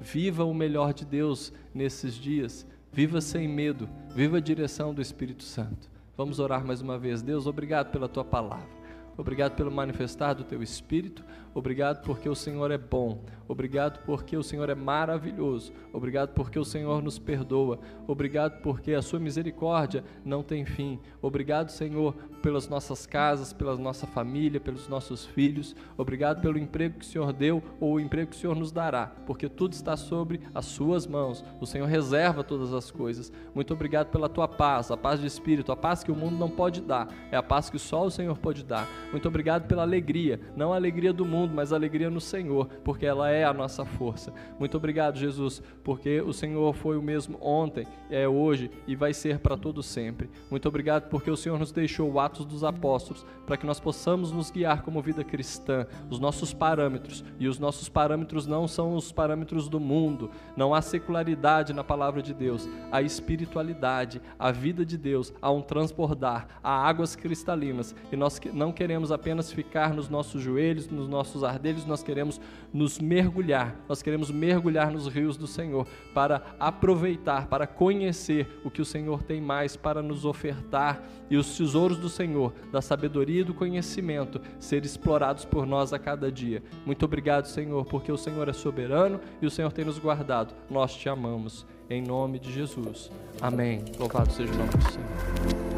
[0.00, 5.44] Viva o melhor de Deus nesses dias Viva sem medo, viva a direção do Espírito
[5.44, 5.88] Santo.
[6.16, 7.22] Vamos orar mais uma vez.
[7.22, 8.79] Deus, obrigado pela tua palavra.
[9.16, 11.24] Obrigado pelo manifestar do teu espírito.
[11.52, 13.24] Obrigado porque o Senhor é bom.
[13.48, 15.72] Obrigado porque o Senhor é maravilhoso.
[15.92, 17.80] Obrigado porque o Senhor nos perdoa.
[18.06, 21.00] Obrigado porque a sua misericórdia não tem fim.
[21.20, 25.74] Obrigado, Senhor, pelas nossas casas, pela nossa família, pelos nossos filhos.
[25.98, 29.08] Obrigado pelo emprego que o Senhor deu ou o emprego que o Senhor nos dará,
[29.26, 31.44] porque tudo está sobre as suas mãos.
[31.60, 33.32] O Senhor reserva todas as coisas.
[33.52, 36.48] Muito obrigado pela tua paz, a paz de espírito, a paz que o mundo não
[36.48, 37.08] pode dar.
[37.32, 38.86] É a paz que só o Senhor pode dar.
[39.10, 43.04] Muito obrigado pela alegria, não a alegria do mundo, mas a alegria no Senhor, porque
[43.04, 44.32] ela é a nossa força.
[44.58, 49.40] Muito obrigado, Jesus, porque o Senhor foi o mesmo ontem, é hoje e vai ser
[49.40, 50.30] para todo sempre.
[50.50, 54.30] Muito obrigado porque o Senhor nos deixou o Atos dos Apóstolos para que nós possamos
[54.30, 59.10] nos guiar como vida cristã, os nossos parâmetros, e os nossos parâmetros não são os
[59.10, 60.30] parâmetros do mundo.
[60.56, 65.62] Não há secularidade na palavra de Deus, há espiritualidade, a vida de Deus, há um
[65.62, 71.42] transbordar, há águas cristalinas, e nós não queremos apenas ficar nos nossos joelhos, nos nossos
[71.42, 72.38] ardelhos, nós queremos
[72.70, 78.82] nos mergulhar, nós queremos mergulhar nos rios do Senhor para aproveitar, para conhecer o que
[78.82, 83.44] o Senhor tem mais para nos ofertar e os tesouros do Senhor, da sabedoria e
[83.44, 86.62] do conhecimento, ser explorados por nós a cada dia.
[86.84, 90.52] Muito obrigado, Senhor, porque o Senhor é soberano e o Senhor tem nos guardado.
[90.68, 91.64] Nós te amamos.
[91.88, 93.10] Em nome de Jesus.
[93.40, 93.82] Amém.
[93.98, 95.69] Louvado seja o nome do Senhor.